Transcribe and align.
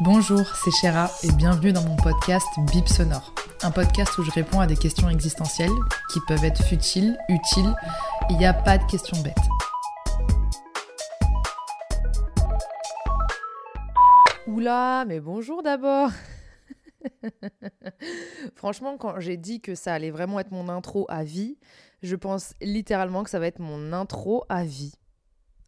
Bonjour, 0.00 0.54
c'est 0.54 0.70
Chéra 0.72 1.10
et 1.22 1.32
bienvenue 1.32 1.72
dans 1.72 1.82
mon 1.82 1.96
podcast 1.96 2.46
Bip 2.70 2.86
Sonore. 2.86 3.32
Un 3.62 3.70
podcast 3.70 4.18
où 4.18 4.22
je 4.22 4.30
réponds 4.30 4.60
à 4.60 4.66
des 4.66 4.76
questions 4.76 5.08
existentielles 5.08 5.72
qui 6.12 6.20
peuvent 6.28 6.44
être 6.44 6.62
futiles, 6.62 7.16
utiles. 7.30 7.74
Il 8.28 8.36
n'y 8.36 8.44
a 8.44 8.52
pas 8.52 8.76
de 8.76 8.84
questions 8.84 9.16
bêtes. 9.22 9.34
Oula, 14.46 15.06
mais 15.06 15.18
bonjour 15.18 15.62
d'abord 15.62 16.10
Franchement, 18.54 18.98
quand 18.98 19.18
j'ai 19.18 19.38
dit 19.38 19.62
que 19.62 19.74
ça 19.74 19.94
allait 19.94 20.10
vraiment 20.10 20.40
être 20.40 20.52
mon 20.52 20.68
intro 20.68 21.06
à 21.08 21.24
vie, 21.24 21.56
je 22.02 22.16
pense 22.16 22.52
littéralement 22.60 23.24
que 23.24 23.30
ça 23.30 23.38
va 23.38 23.46
être 23.46 23.60
mon 23.60 23.94
intro 23.94 24.44
à 24.50 24.62
vie. 24.62 24.92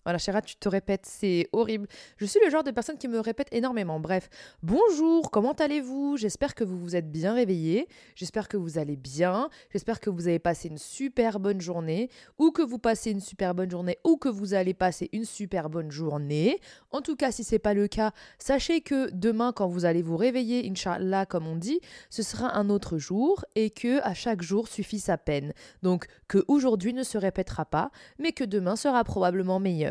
Voilà, 0.04 0.18
Chéra, 0.18 0.40
tu 0.40 0.56
te 0.56 0.68
répètes, 0.68 1.04
c'est 1.04 1.48
horrible. 1.52 1.86
Je 2.16 2.24
suis 2.24 2.40
le 2.42 2.50
genre 2.50 2.64
de 2.64 2.70
personne 2.70 2.96
qui 2.96 3.08
me 3.08 3.20
répète 3.20 3.48
énormément. 3.52 4.00
Bref, 4.00 4.30
bonjour, 4.62 5.30
comment 5.30 5.52
allez-vous? 5.52 6.16
J'espère 6.16 6.54
que 6.54 6.64
vous 6.64 6.78
vous 6.78 6.96
êtes 6.96 7.10
bien 7.10 7.34
réveillés. 7.34 7.88
J'espère 8.14 8.48
que 8.48 8.56
vous 8.56 8.78
allez 8.78 8.96
bien. 8.96 9.50
J'espère 9.70 10.00
que 10.00 10.08
vous 10.08 10.28
avez 10.28 10.38
passé 10.38 10.68
une 10.68 10.78
super 10.78 11.40
bonne 11.40 11.60
journée. 11.60 12.08
Ou 12.38 12.52
que 12.52 12.62
vous 12.62 12.78
passez 12.78 13.10
une 13.10 13.20
super 13.20 13.54
bonne 13.54 13.70
journée. 13.70 13.98
Ou 14.04 14.16
que 14.16 14.28
vous 14.28 14.54
allez 14.54 14.72
passer 14.72 15.10
une 15.12 15.24
super 15.24 15.68
bonne 15.68 15.90
journée. 15.90 16.58
En 16.90 17.02
tout 17.02 17.16
cas, 17.16 17.30
si 17.30 17.44
ce 17.44 17.56
n'est 17.56 17.58
pas 17.58 17.74
le 17.74 17.88
cas, 17.88 18.12
sachez 18.38 18.80
que 18.80 19.10
demain, 19.10 19.52
quand 19.52 19.68
vous 19.68 19.84
allez 19.84 20.02
vous 20.02 20.16
réveiller, 20.16 20.66
Inch'Allah, 20.70 21.26
comme 21.26 21.46
on 21.46 21.56
dit, 21.56 21.80
ce 22.08 22.22
sera 22.22 22.56
un 22.56 22.70
autre 22.70 22.98
jour. 22.98 23.44
Et 23.56 23.70
que 23.70 24.00
à 24.02 24.14
chaque 24.14 24.42
jour 24.42 24.68
suffit 24.68 25.00
sa 25.00 25.18
peine. 25.18 25.52
Donc, 25.82 26.06
que 26.28 26.44
aujourd'hui 26.48 26.94
ne 26.94 27.02
se 27.02 27.18
répétera 27.18 27.64
pas, 27.64 27.90
mais 28.18 28.32
que 28.32 28.44
demain 28.44 28.76
sera 28.76 29.02
probablement 29.04 29.60
meilleur. 29.60 29.87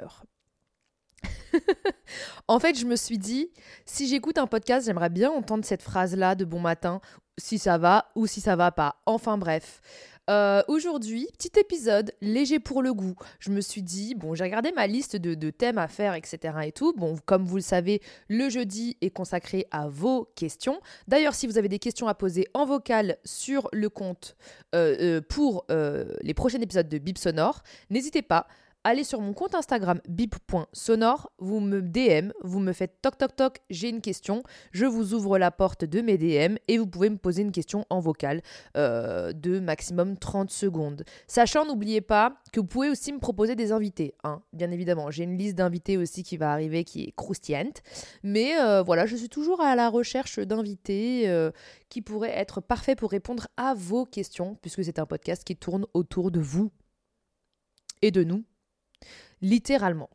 en 2.47 2.59
fait, 2.59 2.77
je 2.77 2.85
me 2.85 2.95
suis 2.95 3.17
dit, 3.17 3.51
si 3.85 4.07
j'écoute 4.07 4.37
un 4.37 4.47
podcast, 4.47 4.85
j'aimerais 4.85 5.09
bien 5.09 5.31
entendre 5.31 5.65
cette 5.65 5.81
phrase-là 5.81 6.35
de 6.35 6.45
bon 6.45 6.59
matin, 6.59 7.01
si 7.37 7.57
ça 7.57 7.77
va 7.77 8.09
ou 8.15 8.27
si 8.27 8.41
ça 8.41 8.55
va 8.55 8.71
pas. 8.71 9.01
Enfin 9.05 9.37
bref. 9.37 9.81
Euh, 10.29 10.61
Aujourd'hui, 10.67 11.25
petit 11.37 11.57
épisode 11.57 12.11
léger 12.21 12.59
pour 12.59 12.81
le 12.81 12.93
goût. 12.93 13.15
Je 13.39 13.49
me 13.49 13.61
suis 13.61 13.81
dit, 13.81 14.13
bon, 14.13 14.35
j'ai 14.35 14.43
regardé 14.43 14.73
ma 14.73 14.85
liste 14.85 15.15
de, 15.15 15.35
de, 15.35 15.49
thèmes 15.51 15.77
à 15.77 15.87
faire, 15.87 16.15
etc. 16.15 16.53
et 16.65 16.73
tout. 16.73 16.93
Bon, 16.97 17.15
comme 17.25 17.45
vous 17.45 17.55
le 17.55 17.61
savez, 17.61 18.01
le 18.27 18.49
jeudi 18.49 18.97
est 18.99 19.09
consacré 19.09 19.67
à 19.71 19.87
vos 19.87 20.25
questions. 20.35 20.81
D'ailleurs, 21.07 21.33
si 21.33 21.47
vous 21.47 21.57
avez 21.57 21.69
des 21.69 21.79
questions 21.79 22.09
à 22.09 22.13
poser 22.13 22.45
en 22.53 22.65
vocal 22.65 23.17
sur 23.23 23.69
le 23.71 23.87
compte 23.87 24.35
euh, 24.75 24.97
euh, 24.99 25.21
pour 25.21 25.65
les 25.69 26.33
prochains 26.33 26.59
épisodes 26.59 26.89
de 26.89 26.97
Bip 26.97 27.17
Sonore, 27.17 27.63
n'hésitez 27.89 28.21
pas 28.21 28.47
allez 28.87 29.03
sur 29.03 29.19
mon 29.19 29.33
compte 29.33 29.53
Instagram 29.53 29.99
bip.sonore, 30.07 31.29
vous 31.39 31.59
me 31.59 31.81
DM, 31.81 32.31
vous 32.41 32.61
me 32.61 32.71
faites 32.71 33.01
toc 33.01 33.17
toc 33.17 33.35
toc, 33.35 33.57
j'ai 33.69 33.89
une 33.89 33.99
question, 33.99 34.43
je 34.71 34.85
vous 34.85 35.13
ouvre 35.13 35.37
la 35.37 35.51
porte 35.51 35.83
de 35.83 35.99
mes 35.99 36.17
DM 36.17 36.55
et 36.69 36.77
vous 36.77 36.87
pouvez 36.87 37.09
me 37.09 37.17
poser 37.17 37.41
une 37.41 37.51
question 37.51 37.85
en 37.89 37.99
vocal 37.99 38.41
euh, 38.77 39.33
de 39.33 39.59
maximum 39.59 40.15
30 40.15 40.49
secondes. 40.49 41.03
Sachant, 41.27 41.65
n'oubliez 41.65 41.99
pas 41.99 42.37
que 42.53 42.61
vous 42.61 42.65
pouvez 42.65 42.87
aussi 42.87 43.11
me 43.11 43.19
proposer 43.19 43.57
des 43.57 43.73
invités, 43.73 44.15
hein, 44.23 44.41
bien 44.53 44.71
évidemment. 44.71 45.11
J'ai 45.11 45.25
une 45.25 45.37
liste 45.37 45.55
d'invités 45.55 45.97
aussi 45.97 46.23
qui 46.23 46.37
va 46.37 46.53
arriver 46.53 46.85
qui 46.85 47.03
est 47.03 47.11
croustillante, 47.11 47.81
mais 48.23 48.57
euh, 48.57 48.83
voilà, 48.83 49.05
je 49.05 49.17
suis 49.17 49.27
toujours 49.27 49.59
à 49.59 49.75
la 49.75 49.89
recherche 49.89 50.39
d'invités 50.39 51.27
euh, 51.27 51.51
qui 51.89 52.01
pourraient 52.01 52.37
être 52.37 52.61
parfaits 52.61 52.97
pour 52.97 53.11
répondre 53.11 53.49
à 53.57 53.73
vos 53.73 54.05
questions, 54.05 54.55
puisque 54.61 54.85
c'est 54.85 54.97
un 54.97 55.05
podcast 55.05 55.43
qui 55.43 55.57
tourne 55.57 55.85
autour 55.93 56.31
de 56.31 56.39
vous 56.39 56.71
et 58.01 58.11
de 58.11 58.23
nous 58.23 58.45
littéralement. 59.41 60.09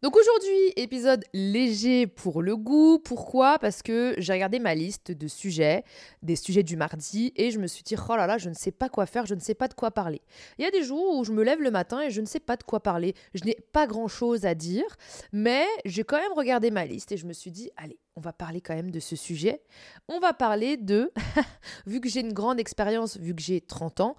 Donc 0.00 0.16
aujourd'hui, 0.16 0.72
épisode 0.76 1.24
léger 1.34 2.06
pour 2.06 2.40
le 2.40 2.56
goût. 2.56 3.00
Pourquoi? 3.00 3.58
Parce 3.58 3.82
que 3.82 4.14
j'ai 4.18 4.32
regardé 4.32 4.60
ma 4.60 4.76
liste 4.76 5.10
de 5.10 5.26
sujets, 5.26 5.82
des 6.22 6.36
sujets 6.36 6.62
du 6.62 6.76
mardi, 6.76 7.32
et 7.34 7.50
je 7.50 7.58
me 7.58 7.66
suis 7.66 7.82
dit, 7.82 7.96
oh 8.08 8.16
là 8.16 8.28
là, 8.28 8.38
je 8.38 8.48
ne 8.48 8.54
sais 8.54 8.70
pas 8.70 8.88
quoi 8.88 9.06
faire, 9.06 9.26
je 9.26 9.34
ne 9.34 9.40
sais 9.40 9.54
pas 9.54 9.66
de 9.66 9.74
quoi 9.74 9.90
parler. 9.90 10.22
Il 10.56 10.64
y 10.64 10.68
a 10.68 10.70
des 10.70 10.84
jours 10.84 11.16
où 11.16 11.24
je 11.24 11.32
me 11.32 11.42
lève 11.42 11.60
le 11.60 11.72
matin 11.72 12.00
et 12.00 12.10
je 12.10 12.20
ne 12.20 12.26
sais 12.26 12.38
pas 12.38 12.56
de 12.56 12.62
quoi 12.62 12.78
parler. 12.78 13.14
Je 13.34 13.42
n'ai 13.44 13.56
pas 13.72 13.88
grand-chose 13.88 14.46
à 14.46 14.54
dire, 14.54 14.86
mais 15.32 15.66
j'ai 15.84 16.04
quand 16.04 16.18
même 16.18 16.32
regardé 16.32 16.70
ma 16.70 16.84
liste 16.84 17.10
et 17.10 17.16
je 17.16 17.26
me 17.26 17.32
suis 17.32 17.50
dit, 17.50 17.72
allez, 17.76 17.98
on 18.14 18.20
va 18.20 18.32
parler 18.32 18.60
quand 18.60 18.76
même 18.76 18.92
de 18.92 19.00
ce 19.00 19.16
sujet. 19.16 19.64
On 20.06 20.20
va 20.20 20.32
parler 20.32 20.76
de, 20.76 21.10
vu 21.86 22.00
que 22.00 22.08
j'ai 22.08 22.20
une 22.20 22.34
grande 22.34 22.60
expérience, 22.60 23.16
vu 23.16 23.34
que 23.34 23.42
j'ai 23.42 23.60
30 23.60 24.00
ans, 24.00 24.14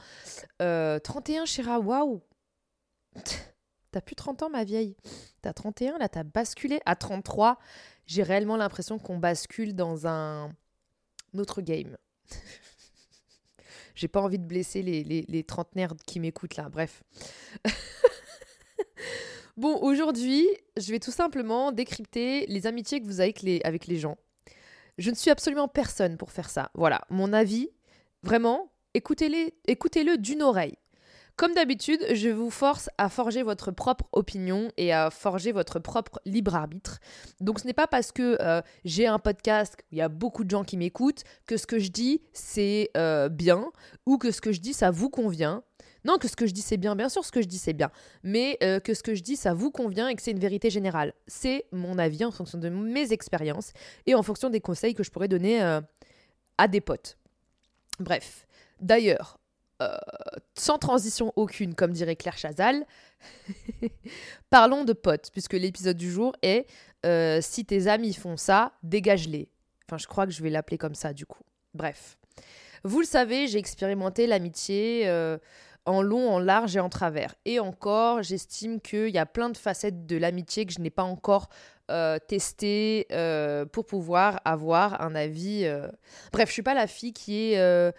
euh, 0.62 1.00
31 1.00 1.46
Chéra, 1.46 1.80
waouh 1.80 2.22
T'as 3.92 4.02
plus 4.02 4.16
30 4.16 4.44
ans, 4.44 4.50
ma 4.50 4.64
vieille. 4.64 4.96
T'as 5.42 5.54
31, 5.54 5.98
là, 5.98 6.10
t'as 6.10 6.24
basculé. 6.24 6.80
À 6.86 6.96
33, 6.96 7.58
j'ai 8.06 8.24
réellement 8.24 8.58
l'impression 8.58 9.00
qu'on 9.00 9.18
bascule 9.18 9.76
dans 9.76 10.08
un 10.08 10.50
autre 11.36 11.62
game. 11.62 11.98
j'ai 13.96 14.08
pas 14.08 14.22
envie 14.22 14.40
de 14.40 14.46
blesser 14.46 14.82
les, 14.82 15.44
trentenaires 15.44 15.94
qui 16.06 16.20
m'écoutent 16.20 16.56
là. 16.56 16.70
Bref. 16.70 17.04
bon, 19.58 19.78
aujourd'hui, 19.82 20.48
je 20.78 20.92
vais 20.92 21.00
tout 21.00 21.12
simplement 21.12 21.72
décrypter 21.72 22.46
les 22.48 22.68
amitiés 22.68 23.02
que 23.02 23.06
vous 23.06 23.20
avez 23.20 23.30
avec 23.30 23.42
les, 23.42 23.62
avec 23.64 23.88
les 23.88 23.98
gens. 23.98 24.18
Je 24.98 25.10
ne 25.10 25.16
suis 25.16 25.32
absolument 25.32 25.68
personne 25.68 26.18
pour 26.18 26.32
faire 26.32 26.50
ça. 26.50 26.72
Voilà, 26.74 27.02
mon 27.10 27.34
avis, 27.34 27.70
vraiment, 28.24 28.72
écoutez-le 28.94 29.52
écoutez 29.66 30.18
d'une 30.18 30.42
oreille. 30.42 30.76
Comme 31.40 31.54
d'habitude, 31.54 32.06
je 32.12 32.28
vous 32.28 32.50
force 32.50 32.90
à 32.98 33.08
forger 33.08 33.44
votre 33.44 33.72
propre 33.72 34.10
opinion 34.12 34.74
et 34.76 34.92
à 34.92 35.10
forger 35.10 35.54
votre 35.54 35.80
propre 35.80 36.20
libre 36.26 36.54
arbitre. 36.54 37.00
Donc 37.40 37.62
ce 37.62 37.66
n'est 37.66 37.72
pas 37.72 37.88
parce 37.88 38.12
que 38.12 38.36
euh, 38.42 38.62
j'ai 38.84 39.08
un 39.08 39.20
podcast 39.20 39.78
où 39.80 39.86
il 39.94 40.00
y 40.00 40.02
a 40.02 40.10
beaucoup 40.10 40.44
de 40.44 40.50
gens 40.50 40.66
qui 40.66 40.76
m'écoutent 40.76 41.24
que 41.46 41.56
ce 41.56 41.66
que 41.66 41.80
je 41.80 41.92
dis 41.92 42.22
c'est 42.34 42.90
euh, 42.98 43.30
bien 43.30 43.72
ou 44.06 44.18
que 44.18 44.32
ce 44.32 44.42
que 44.42 44.52
je 44.52 44.60
dis 44.60 44.74
ça 44.74 44.92
vous 44.92 45.10
convient. 45.10 45.64
Non, 46.04 46.18
que 46.18 46.28
ce 46.28 46.36
que 46.36 46.46
je 46.46 46.52
dis 46.52 46.62
c'est 46.62 46.76
bien, 46.76 46.98
bien 46.98 47.08
sûr 47.08 47.24
ce 47.24 47.32
que 47.32 47.42
je 47.42 47.48
dis 47.48 47.58
c'est 47.58 47.72
bien, 47.72 47.90
mais 48.22 48.58
euh, 48.62 48.82
que 48.82 48.94
ce 48.94 49.02
que 49.02 49.16
je 49.16 49.24
dis 49.24 49.38
ça 49.38 49.54
vous 49.54 49.72
convient 49.72 50.10
et 50.10 50.16
que 50.16 50.22
c'est 50.22 50.32
une 50.32 50.40
vérité 50.40 50.70
générale. 50.70 51.14
C'est 51.28 51.68
mon 51.72 51.98
avis 52.00 52.26
en 52.26 52.32
fonction 52.32 52.58
de 52.58 52.68
mes 52.68 53.14
expériences 53.14 53.72
et 54.08 54.14
en 54.14 54.24
fonction 54.24 54.50
des 54.50 54.60
conseils 54.60 54.94
que 54.94 55.04
je 55.04 55.10
pourrais 55.10 55.30
donner 55.30 55.62
à 56.58 56.68
des 56.68 56.82
potes. 56.82 57.18
Bref, 58.02 58.46
d'ailleurs, 58.82 59.39
euh, 59.82 59.98
sans 60.58 60.78
transition 60.78 61.32
aucune, 61.38 61.74
comme 61.74 61.94
dirait 61.94 62.18
Claire 62.18 62.38
Chazal, 62.38 62.86
parlons 64.50 64.84
de 64.84 64.92
potes, 64.92 65.30
puisque 65.32 65.54
l'épisode 65.54 65.96
du 65.96 66.12
jour 66.12 66.36
est 66.42 66.66
euh, 67.06 67.40
Si 67.42 67.64
tes 67.64 67.88
amis 67.88 68.14
font 68.14 68.36
ça, 68.36 68.74
dégage-les. 68.84 69.48
Enfin, 69.88 69.98
je 69.98 70.08
crois 70.08 70.26
que 70.26 70.34
je 70.34 70.44
vais 70.44 70.50
l'appeler 70.50 70.78
comme 70.78 70.96
ça, 70.96 71.14
du 71.14 71.26
coup. 71.26 71.44
Bref. 71.74 72.18
Vous 72.84 73.00
le 73.00 73.06
savez, 73.06 73.48
j'ai 73.48 73.58
expérimenté 73.58 74.28
l'amitié 74.28 75.04
euh, 75.08 75.38
en 75.86 76.02
long, 76.02 76.30
en 76.30 76.40
large 76.40 76.76
et 76.76 76.82
en 76.82 76.90
travers. 76.90 77.36
Et 77.46 77.62
encore, 77.62 78.22
j'estime 78.22 78.82
qu'il 78.82 79.10
y 79.10 79.18
a 79.18 79.26
plein 79.26 79.50
de 79.50 79.58
facettes 79.58 80.06
de 80.06 80.18
l'amitié 80.18 80.66
que 80.66 80.74
je 80.74 80.82
n'ai 80.82 80.90
pas 80.90 81.04
encore 81.04 81.48
testé 82.28 83.08
pour 83.72 83.88
pouvoir 83.88 84.42
avoir 84.46 85.02
un 85.02 85.16
avis. 85.16 85.68
Bref, 86.32 86.50
je 86.50 86.54
suis 86.54 86.62
pas 86.62 86.76
la 86.76 86.86
fille 86.86 87.14
qui 87.14 87.54
est 87.54 87.92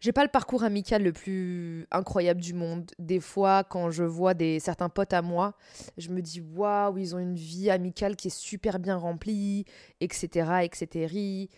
j'ai 0.00 0.12
pas 0.12 0.22
le 0.22 0.30
parcours 0.30 0.62
amical 0.62 1.02
le 1.02 1.12
plus 1.12 1.86
incroyable 1.90 2.40
du 2.40 2.54
monde. 2.54 2.90
Des 2.98 3.20
fois, 3.20 3.64
quand 3.64 3.90
je 3.90 4.04
vois 4.04 4.34
des, 4.34 4.60
certains 4.60 4.88
potes 4.88 5.12
à 5.12 5.22
moi, 5.22 5.54
je 5.96 6.10
me 6.10 6.22
dis 6.22 6.40
waouh, 6.40 6.98
ils 6.98 7.14
ont 7.14 7.18
une 7.18 7.34
vie 7.34 7.70
amicale 7.70 8.16
qui 8.16 8.28
est 8.28 8.36
super 8.36 8.78
bien 8.78 8.96
remplie, 8.96 9.64
etc. 10.00 10.60
etc. 10.62 11.48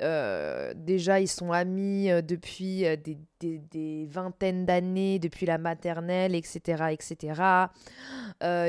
Euh, 0.00 0.72
déjà, 0.76 1.20
ils 1.20 1.28
sont 1.28 1.52
amis 1.52 2.10
euh, 2.10 2.22
depuis 2.22 2.86
euh, 2.86 2.96
des, 2.96 3.18
des, 3.40 4.06
vingtaines 4.06 4.64
d'années, 4.64 5.18
depuis 5.18 5.46
la 5.46 5.58
maternelle, 5.58 6.34
etc. 6.34 6.84
etc. 6.92 7.42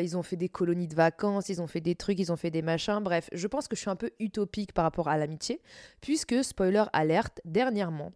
ils 0.01 0.17
ont 0.17 0.23
fait 0.23 0.37
des 0.37 0.49
colonies 0.49 0.87
de 0.87 0.95
vacances, 0.95 1.49
ils 1.49 1.61
ont 1.61 1.67
fait 1.67 1.81
des 1.81 1.95
trucs, 1.95 2.19
ils 2.19 2.31
ont 2.31 2.35
fait 2.35 2.51
des 2.51 2.61
machins. 2.61 2.99
Bref, 3.01 3.29
je 3.31 3.47
pense 3.47 3.67
que 3.67 3.75
je 3.75 3.81
suis 3.81 3.89
un 3.89 3.95
peu 3.95 4.11
utopique 4.19 4.73
par 4.73 4.83
rapport 4.83 5.07
à 5.07 5.17
l'amitié, 5.17 5.61
puisque, 6.01 6.43
spoiler 6.43 6.85
alerte, 6.93 7.41
dernièrement, 7.45 8.11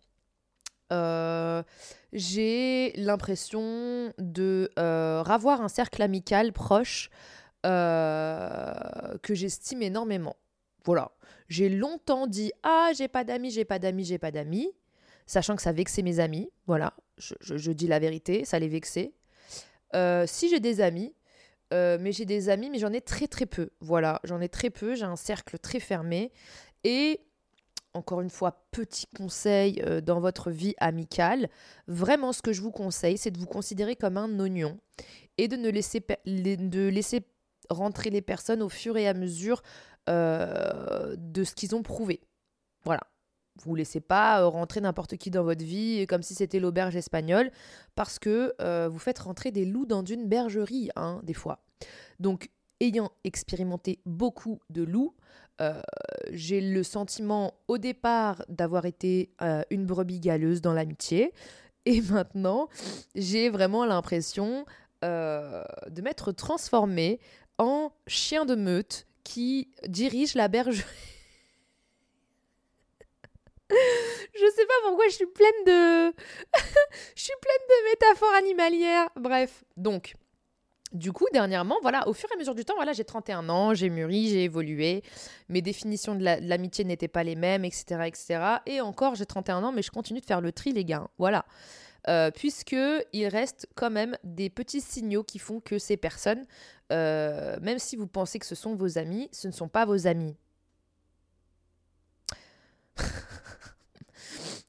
Euh, 0.91 1.63
j'ai 2.11 2.93
l'impression 2.95 4.13
de 4.17 4.69
euh, 4.77 5.21
ravoir 5.23 5.61
un 5.61 5.67
cercle 5.67 6.01
amical 6.01 6.53
proche 6.53 7.09
euh, 7.65 8.73
que 9.21 9.33
j'estime 9.33 9.81
énormément. 9.81 10.35
Voilà. 10.85 11.11
J'ai 11.47 11.69
longtemps 11.69 12.27
dit 12.27 12.51
Ah, 12.63 12.91
j'ai 12.95 13.07
pas 13.07 13.23
d'amis, 13.23 13.51
j'ai 13.51 13.65
pas 13.65 13.79
d'amis, 13.79 14.05
j'ai 14.05 14.17
pas 14.17 14.31
d'amis, 14.31 14.71
sachant 15.25 15.55
que 15.55 15.61
ça 15.61 15.71
vexait 15.71 16.01
mes 16.01 16.19
amis. 16.19 16.51
Voilà, 16.67 16.93
je, 17.17 17.33
je 17.41 17.71
dis 17.71 17.87
la 17.87 17.99
vérité, 17.99 18.45
ça 18.45 18.59
les 18.59 18.67
vexait. 18.67 19.13
si 20.25 20.49
j'ai 20.49 20.59
des 20.59 20.81
amis, 20.81 21.15
mais 21.71 22.11
j'ai 22.11 22.25
des 22.25 22.49
amis, 22.49 22.69
mais 22.69 22.79
j'en 22.79 22.93
ai 22.93 23.01
très 23.01 23.27
très 23.27 23.45
peu. 23.45 23.69
Voilà, 23.79 24.19
j'en 24.23 24.41
ai 24.41 24.49
très 24.49 24.69
peu, 24.69 24.95
j'ai 24.95 25.05
un 25.05 25.15
cercle 25.15 25.57
très 25.57 25.79
fermé. 25.79 26.31
Et 26.83 27.21
encore 27.93 28.21
une 28.21 28.29
fois, 28.29 28.65
petit 28.71 29.07
conseil 29.07 29.81
euh, 29.85 30.01
dans 30.01 30.19
votre 30.19 30.51
vie 30.51 30.73
amicale, 30.79 31.49
vraiment 31.87 32.33
ce 32.33 32.41
que 32.41 32.53
je 32.53 32.61
vous 32.61 32.71
conseille, 32.71 33.17
c'est 33.17 33.31
de 33.31 33.37
vous 33.37 33.45
considérer 33.45 33.95
comme 33.95 34.17
un 34.17 34.39
oignon 34.39 34.79
et 35.37 35.47
de 35.47 35.55
ne 35.55 35.69
laisser, 35.69 36.03
de 36.25 36.87
laisser 36.87 37.25
rentrer 37.69 38.09
les 38.09 38.21
personnes 38.21 38.61
au 38.61 38.69
fur 38.69 38.97
et 38.97 39.07
à 39.07 39.13
mesure 39.13 39.61
euh, 40.09 41.15
de 41.17 41.43
ce 41.43 41.55
qu'ils 41.55 41.75
ont 41.75 41.83
prouvé. 41.83 42.21
Voilà. 42.83 43.01
Vous 43.63 43.73
ne 43.73 43.77
laissez 43.77 44.01
pas 44.01 44.41
euh, 44.41 44.47
rentrer 44.47 44.81
n'importe 44.81 45.17
qui 45.17 45.29
dans 45.29 45.43
votre 45.43 45.63
vie 45.63 46.07
comme 46.07 46.23
si 46.23 46.33
c'était 46.33 46.59
l'auberge 46.59 46.95
espagnole, 46.95 47.51
parce 47.95 48.17
que 48.17 48.53
vous 48.87 48.99
faites 48.99 49.19
rentrer 49.19 49.51
des 49.51 49.65
loups 49.65 49.85
dans 49.85 50.03
une 50.03 50.27
bergerie, 50.27 50.89
hein, 50.95 51.21
des 51.23 51.35
fois. 51.35 51.63
Donc, 52.19 52.49
ayant 52.79 53.11
expérimenté 53.23 53.99
beaucoup 54.05 54.59
de 54.69 54.83
loups, 54.83 55.15
euh, 55.61 55.81
j'ai 56.31 56.61
le 56.61 56.83
sentiment 56.83 57.53
au 57.67 57.77
départ 57.77 58.43
d'avoir 58.49 58.85
été 58.85 59.29
euh, 59.41 59.61
une 59.69 59.85
brebis 59.85 60.19
galeuse 60.19 60.61
dans 60.61 60.73
l'amitié. 60.73 61.33
Et 61.85 62.01
maintenant, 62.01 62.69
j'ai 63.13 63.49
vraiment 63.49 63.85
l'impression 63.85 64.65
euh, 65.03 65.63
de 65.89 66.01
m'être 66.01 66.31
transformée 66.31 67.19
en 67.57 67.91
chien 68.07 68.45
de 68.45 68.55
meute 68.55 69.05
qui 69.23 69.69
dirige 69.87 70.33
la 70.35 70.47
bergerie. 70.47 70.83
je 73.69 74.51
sais 74.55 74.65
pas 74.65 74.73
pourquoi 74.85 75.07
je 75.09 75.13
suis 75.13 75.27
pleine 75.27 75.65
de. 75.65 76.13
je 77.15 77.21
suis 77.21 77.33
pleine 77.41 77.67
de 77.69 77.89
métaphores 77.91 78.33
animalières. 78.35 79.09
Bref, 79.15 79.63
donc, 79.77 80.15
du 80.93 81.11
coup, 81.11 81.25
dernièrement, 81.33 81.77
voilà, 81.81 82.07
au 82.07 82.13
fur 82.13 82.29
et 82.31 82.35
à 82.35 82.37
mesure 82.37 82.55
du 82.55 82.65
temps, 82.65 82.75
voilà, 82.75 82.93
j'ai 82.93 83.03
31 83.03 83.49
ans, 83.49 83.73
j'ai 83.73 83.89
mûri, 83.89 84.29
j'ai 84.29 84.43
évolué, 84.43 85.03
mes 85.49 85.61
définitions 85.61 86.15
de 86.15 86.23
l'amitié 86.23 86.85
n'étaient 86.85 87.07
pas 87.07 87.23
les 87.23 87.35
mêmes, 87.35 87.65
etc., 87.65 88.03
etc. 88.05 88.39
Et 88.65 88.79
encore, 88.79 89.15
j'ai 89.15 89.25
31 89.25 89.63
ans, 89.63 89.71
mais 89.71 89.81
je 89.81 89.91
continue 89.91 90.21
de 90.21 90.25
faire 90.25 90.41
le 90.41 90.51
tri, 90.51 90.71
les 90.71 90.85
gars. 90.85 91.07
Voilà. 91.17 91.45
Euh, 92.09 92.31
puisque 92.31 92.75
il 93.13 93.27
reste 93.27 93.67
quand 93.75 93.89
même 93.89 94.17
des 94.25 94.49
petits 94.49 94.81
signaux 94.81 95.23
qui 95.23 95.39
font 95.39 95.61
que 95.61 95.79
ces 95.79 95.95
personnes, 95.95 96.45
euh, 96.91 97.57
même 97.61 97.79
si 97.79 97.95
vous 97.95 98.07
pensez 98.07 98.39
que 98.39 98.45
ce 98.45 98.55
sont 98.55 98.75
vos 98.75 98.97
amis, 98.97 99.29
ce 99.31 99.47
ne 99.47 99.53
sont 99.53 99.69
pas 99.69 99.85
vos 99.85 100.05
amis. 100.05 100.35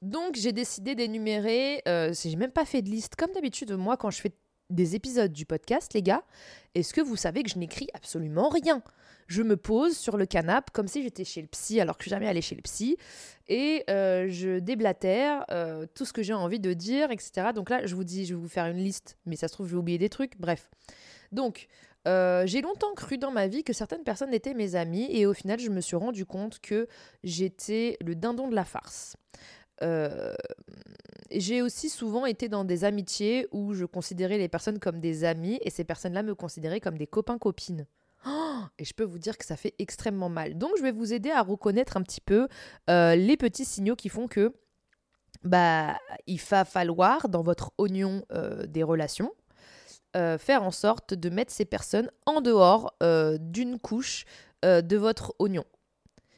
Donc 0.01 0.37
j'ai 0.37 0.53
décidé 0.53 0.95
d'énumérer, 0.95 1.83
euh, 1.89 2.15
j'ai 2.15 2.37
même 2.37 2.53
pas 2.53 2.65
fait 2.65 2.83
de 2.83 2.91
liste, 2.91 3.17
comme 3.17 3.33
d'habitude 3.33 3.73
moi 3.73 3.97
quand 3.97 4.11
je 4.11 4.21
fais 4.21 4.33
des 4.75 4.95
épisodes 4.95 5.33
du 5.33 5.47
podcast, 5.47 5.95
les 5.95 6.03
gars, 6.03 6.23
est-ce 6.75 6.93
que 6.93 7.01
vous 7.01 7.17
savez 7.17 7.43
que 7.43 7.51
je 7.51 7.59
n'écris 7.59 7.89
absolument 7.95 8.49
rien? 8.49 8.83
Je 9.27 9.43
me 9.43 9.57
pose 9.57 9.97
sur 9.97 10.17
le 10.17 10.27
canapé 10.27 10.71
comme 10.73 10.87
si 10.87 11.03
j'étais 11.03 11.25
chez 11.25 11.41
le 11.41 11.49
psy, 11.49 11.81
alors 11.81 11.97
que 11.97 12.03
je 12.03 12.09
suis 12.09 12.11
jamais 12.11 12.29
allée 12.29 12.43
chez 12.43 12.55
le 12.55 12.63
psy, 12.63 12.97
et 13.49 13.85
euh, 13.89 14.27
je 14.29 14.59
déblatère 14.59 15.45
euh, 15.51 15.87
tout 15.95 16.05
ce 16.05 16.13
que 16.13 16.23
j'ai 16.23 16.35
envie 16.35 16.61
de 16.61 16.73
dire, 16.73 17.11
etc. 17.11 17.49
Donc 17.55 17.71
là, 17.71 17.87
je 17.87 17.95
vous 17.95 18.05
dis, 18.05 18.27
je 18.27 18.35
vais 18.35 18.41
vous 18.41 18.49
faire 18.49 18.67
une 18.67 18.79
liste, 18.79 19.17
mais 19.25 19.37
ça 19.37 19.49
se 19.49 19.55
trouve, 19.55 19.67
je 19.67 19.73
vais 19.73 19.79
oublier 19.79 19.99
des 19.99 20.11
trucs, 20.11 20.39
bref. 20.39 20.69
Donc, 21.33 21.69
euh, 22.07 22.47
j'ai 22.47 22.61
longtemps 22.61 22.93
cru 22.95 23.17
dans 23.17 23.31
ma 23.31 23.47
vie 23.47 23.65
que 23.65 23.73
certaines 23.73 24.05
personnes 24.05 24.35
étaient 24.35 24.55
mes 24.55 24.75
amies, 24.75 25.09
et 25.11 25.27
au 25.27 25.33
final, 25.33 25.59
je 25.59 25.71
me 25.71 25.81
suis 25.81 25.97
rendu 25.97 26.27
compte 26.27 26.61
que 26.61 26.87
j'étais 27.23 27.97
le 28.05 28.15
dindon 28.15 28.49
de 28.49 28.55
la 28.55 28.65
farce. 28.65 29.17
Euh, 29.83 30.35
j'ai 31.31 31.63
aussi 31.63 31.89
souvent 31.89 32.27
été 32.27 32.49
dans 32.49 32.65
des 32.65 32.85
amitiés 32.85 33.49
où 33.53 33.75
je 33.75 33.85
considérais 33.85 34.39
les 34.39 34.49
personnes 34.49 34.79
comme 34.79 35.01
des 35.01 35.25
amis 35.25 35.59
et 35.63 35.71
ces 35.71 35.85
personnes-là 35.85 36.23
me 36.23 36.35
considéraient 36.35 36.81
comme 36.81 36.99
des 36.99 37.07
copains-copines. 37.07 37.87
Oh, 38.27 38.61
et 38.79 38.85
je 38.85 38.95
peux 38.95 39.05
vous 39.05 39.19
dire 39.19 39.37
que 39.37 39.45
ça 39.45 39.57
fait 39.57 39.75
extrêmement 39.79 40.29
mal. 40.29 40.57
Donc 40.57 40.71
je 40.79 40.83
vais 40.83 40.93
vous 40.93 41.13
aider 41.13 41.31
à 41.31 41.43
reconnaître 41.43 41.97
un 41.97 42.03
petit 42.03 42.21
peu 42.21 42.49
euh, 42.89 43.15
les 43.17 43.37
petits 43.37 43.65
signaux 43.65 43.97
qui 43.97 44.09
font 44.09 44.29
que 44.29 44.55
bah 45.43 45.99
il 46.27 46.41
va 46.41 46.65
falloir 46.65 47.29
dans 47.29 47.43
votre 47.43 47.73
oignon 47.77 48.25
euh, 48.33 48.67
des 48.67 48.83
relations 48.83 49.33
faire 50.39 50.63
en 50.63 50.71
sorte 50.71 51.13
de 51.13 51.29
mettre 51.29 51.51
ces 51.53 51.65
personnes 51.65 52.09
en 52.25 52.41
dehors 52.41 52.97
d'une 53.41 53.81
couche 53.81 54.27
de 54.63 54.97
votre 54.97 55.35
oignon 55.41 55.65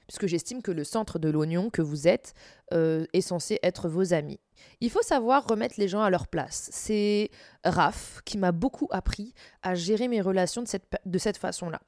puisque 0.06 0.26
j'estime 0.26 0.62
que 0.62 0.70
le 0.70 0.84
centre 0.84 1.18
de 1.18 1.28
l'oignon 1.28 1.70
que 1.70 1.82
vous 1.82 2.08
êtes 2.08 2.34
euh, 2.72 3.06
est 3.12 3.20
censé 3.20 3.58
être 3.62 3.88
vos 3.88 4.12
amis. 4.12 4.40
Il 4.80 4.90
faut 4.90 5.02
savoir 5.02 5.46
remettre 5.46 5.74
les 5.78 5.88
gens 5.88 6.02
à 6.02 6.10
leur 6.10 6.28
place. 6.28 6.68
C'est 6.72 7.30
Raph 7.64 8.20
qui 8.24 8.38
m'a 8.38 8.52
beaucoup 8.52 8.88
appris 8.90 9.34
à 9.62 9.74
gérer 9.74 10.08
mes 10.08 10.20
relations 10.20 10.62
de 10.62 10.68
cette, 10.68 10.84
de 11.04 11.18
cette 11.18 11.36
façon-là. 11.36 11.80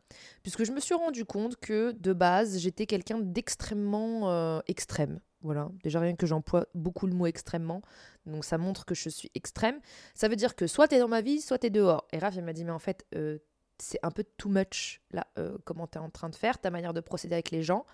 Puisque 0.43 0.65
je 0.65 0.73
me 0.73 0.81
suis 0.81 0.94
rendu 0.94 1.25
compte 1.25 1.56
que 1.56 1.93
de 1.93 2.12
base, 2.12 2.59
j'étais 2.59 2.87
quelqu'un 2.87 3.19
d'extrêmement 3.19 4.31
euh, 4.31 4.61
extrême. 4.67 5.20
Voilà, 5.41 5.70
déjà 5.85 6.00
rien 6.00 6.17
que 6.17 6.26
j'emploie 6.26 6.67
beaucoup 6.75 7.06
le 7.06 7.15
mot 7.15 7.26
extrêmement, 7.26 7.81
donc 8.26 8.44
ça 8.44 8.59
montre 8.59 8.85
que 8.85 8.97
je 8.97 9.09
suis 9.09 9.31
extrême. 9.37 9.79
Ça 10.15 10.26
veut 10.26 10.35
dire 10.35 10.56
que 10.56 10.67
soit 10.67 10.88
t'es 10.88 10.99
dans 10.99 11.06
ma 11.06 11.20
vie, 11.20 11.41
soit 11.41 11.59
t'es 11.59 11.70
dehors. 11.70 12.09
Et 12.12 12.19
Raph, 12.19 12.35
il 12.35 12.43
m'a 12.43 12.53
dit, 12.53 12.65
mais 12.65 12.73
en 12.73 12.81
fait, 12.81 13.06
euh, 13.15 13.38
c'est 13.79 13.99
un 14.03 14.11
peu 14.11 14.25
too 14.37 14.49
much, 14.49 15.01
là, 15.11 15.27
euh, 15.39 15.57
comment 15.65 15.87
tu 15.87 15.99
es 15.99 16.01
en 16.01 16.11
train 16.11 16.29
de 16.29 16.35
faire, 16.35 16.59
ta 16.59 16.71
manière 16.71 16.95
de 16.95 17.01
procéder 17.01 17.35
avec 17.35 17.51
les 17.51 17.63
gens. 17.63 17.87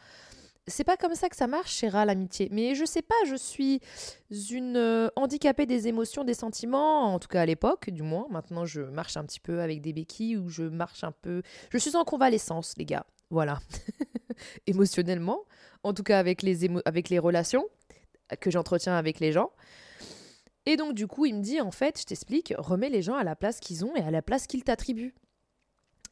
C'est 0.67 0.85
pas 0.85 0.97
comme 0.97 1.15
ça 1.15 1.29
que 1.29 1.37
ça 1.37 1.47
marche, 1.47 1.75
Chéra, 1.75 2.07
l'amitié. 2.07 2.49
Mais 2.51 2.75
je 2.75 2.87
sais 2.87 3.03
pas, 3.03 3.15
je 3.27 3.35
suis 3.35 3.83
une 4.51 4.79
euh, 4.79 5.09
handicapée 5.15 5.67
des 5.67 5.89
émotions, 5.89 6.25
des 6.25 6.33
sentiments, 6.33 7.13
en 7.13 7.19
tout 7.19 7.29
cas 7.29 7.43
à 7.43 7.47
l'époque, 7.47 7.91
du 7.91 8.03
moins. 8.03 8.27
Maintenant, 8.31 8.65
je 8.65 8.81
marche 8.81 9.19
un 9.19 9.25
petit 9.25 9.41
peu 9.41 9.61
avec 9.61 9.83
des 9.83 9.93
béquilles 9.93 10.39
ou 10.39 10.49
je 10.49 10.63
marche 10.63 11.05
un 11.05 11.13
peu. 11.13 11.43
Je 11.71 11.77
suis 11.77 11.97
en 11.97 12.05
convalescence, 12.05 12.75
les 12.79 12.87
gars. 12.87 13.05
Voilà. 13.29 13.61
Émotionnellement, 14.67 15.41
en 15.83 15.93
tout 15.93 16.03
cas 16.03 16.19
avec 16.19 16.41
les, 16.41 16.67
avec 16.87 17.11
les 17.11 17.19
relations 17.19 17.67
que 18.41 18.51
j'entretiens 18.51 18.97
avec 18.97 19.21
les 19.21 19.33
gens. 19.33 19.51
Et 20.67 20.77
donc, 20.77 20.95
du 20.95 21.07
coup, 21.07 21.27
il 21.27 21.35
me 21.35 21.43
dit, 21.43 21.61
en 21.61 21.71
fait, 21.71 22.01
je 22.01 22.05
t'explique, 22.05 22.55
remets 22.57 22.89
les 22.89 23.03
gens 23.03 23.17
à 23.17 23.25
la 23.25 23.37
place 23.37 23.61
qu'ils 23.61 23.85
ont 23.85 23.95
et 23.97 24.01
à 24.01 24.11
la 24.11 24.23
place 24.23 24.47
qu'ils 24.47 24.65
t'attribuent. 24.65 25.15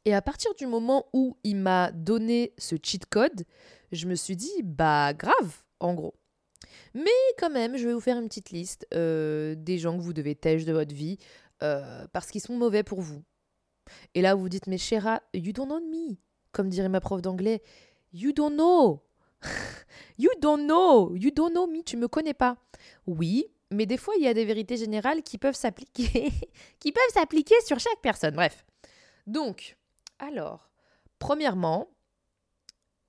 Et 0.05 0.15
à 0.15 0.23
partir 0.23 0.55
du 0.55 0.67
moment 0.67 1.07
où 1.13 1.37
il 1.45 1.57
m'a 1.57 1.93
donné 1.93 2.53
ce 2.59 2.77
cheat 2.83 3.07
code, 3.07 3.45
je 3.93 4.07
me 4.07 4.15
suis 4.15 4.37
dit, 4.37 4.63
bah 4.63 5.13
grave, 5.15 5.63
en 5.81 5.95
gros. 5.95 6.15
Mais 6.95 7.11
quand 7.39 7.51
même, 7.51 7.77
je 7.77 7.87
vais 7.87 7.95
vous 7.95 8.01
faire 8.01 8.19
une 8.19 8.29
petite 8.29 8.51
liste 8.51 8.87
euh, 8.95 9.55
des 9.57 9.79
gens 9.79 9.97
que 9.97 10.03
vous 10.03 10.13
devez 10.13 10.35
têche 10.35 10.65
de 10.65 10.73
votre 10.73 10.95
vie 10.95 11.19
euh, 11.63 12.07
parce 12.13 12.31
qu'ils 12.31 12.41
sont 12.41 12.57
mauvais 12.57 12.83
pour 12.83 13.01
vous. 13.01 13.23
Et 14.15 14.23
là, 14.23 14.35
vous 14.35 14.43
vous 14.43 14.49
dites, 14.49 14.67
mais 14.67 14.79
chéra, 14.79 15.23
you 15.35 15.53
don't 15.53 15.67
know 15.67 15.81
me. 15.81 16.17
Comme 16.53 16.69
dirait 16.69 16.89
ma 16.89 17.01
prof 17.01 17.23
d'anglais, 17.23 17.63
you 18.13 18.33
don't 18.33 18.55
know. 18.55 19.03
you 20.19 20.31
don't 20.41 20.65
know. 20.67 21.15
You 21.17 21.31
don't 21.31 21.51
know 21.51 21.67
me. 21.67 21.83
Tu 21.83 21.97
me 21.97 22.09
connais 22.09 22.35
pas. 22.35 22.57
Oui, 23.07 23.47
mais 23.71 23.87
des 23.87 23.97
fois, 23.97 24.15
il 24.17 24.25
y 24.25 24.29
a 24.29 24.35
des 24.35 24.45
vérités 24.45 24.77
générales 24.77 25.23
qui 25.23 25.39
peuvent 25.39 25.55
s'appliquer, 25.55 26.31
qui 26.79 26.93
peuvent 26.93 27.03
s'appliquer 27.15 27.55
sur 27.65 27.79
chaque 27.79 28.01
personne. 28.03 28.35
Bref. 28.35 28.65
Donc, 29.27 29.77
alors, 30.23 30.71
premièrement, 31.19 31.89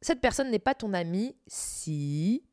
cette 0.02 0.20
personne 0.20 0.50
n'est 0.50 0.60
pas 0.60 0.74
ton 0.74 0.94
ami 0.94 1.38
si, 1.46 2.44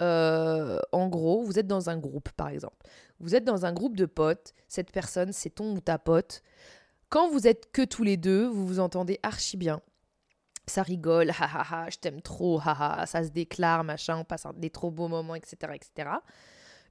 euh, 0.00 0.80
en 0.92 1.08
gros, 1.08 1.42
vous 1.42 1.58
êtes 1.58 1.66
dans 1.66 1.90
un 1.90 1.98
groupe, 1.98 2.30
par 2.30 2.48
exemple. 2.48 2.86
Vous 3.18 3.34
êtes 3.34 3.44
dans 3.44 3.66
un 3.66 3.72
groupe 3.74 3.96
de 3.96 4.06
potes, 4.06 4.54
cette 4.66 4.90
personne, 4.90 5.32
c'est 5.32 5.50
ton 5.50 5.76
ou 5.76 5.80
ta 5.80 5.98
pote. 5.98 6.42
Quand 7.10 7.28
vous 7.30 7.46
êtes 7.46 7.70
que 7.70 7.82
tous 7.82 8.02
les 8.02 8.16
deux, 8.16 8.46
vous 8.46 8.66
vous 8.66 8.80
entendez 8.80 9.20
archi 9.22 9.58
bien. 9.58 9.82
Ça 10.66 10.82
rigole, 10.82 11.30
ha 11.38 11.86
je 11.90 11.98
t'aime 11.98 12.22
trop, 12.22 12.60
ha, 12.64 13.04
ça 13.06 13.22
se 13.24 13.28
déclare, 13.28 13.84
machin, 13.84 14.16
on 14.16 14.24
passe 14.24 14.46
des 14.56 14.70
trop 14.70 14.90
beaux 14.90 15.08
moments, 15.08 15.34
etc., 15.34 15.74
etc. 15.74 16.10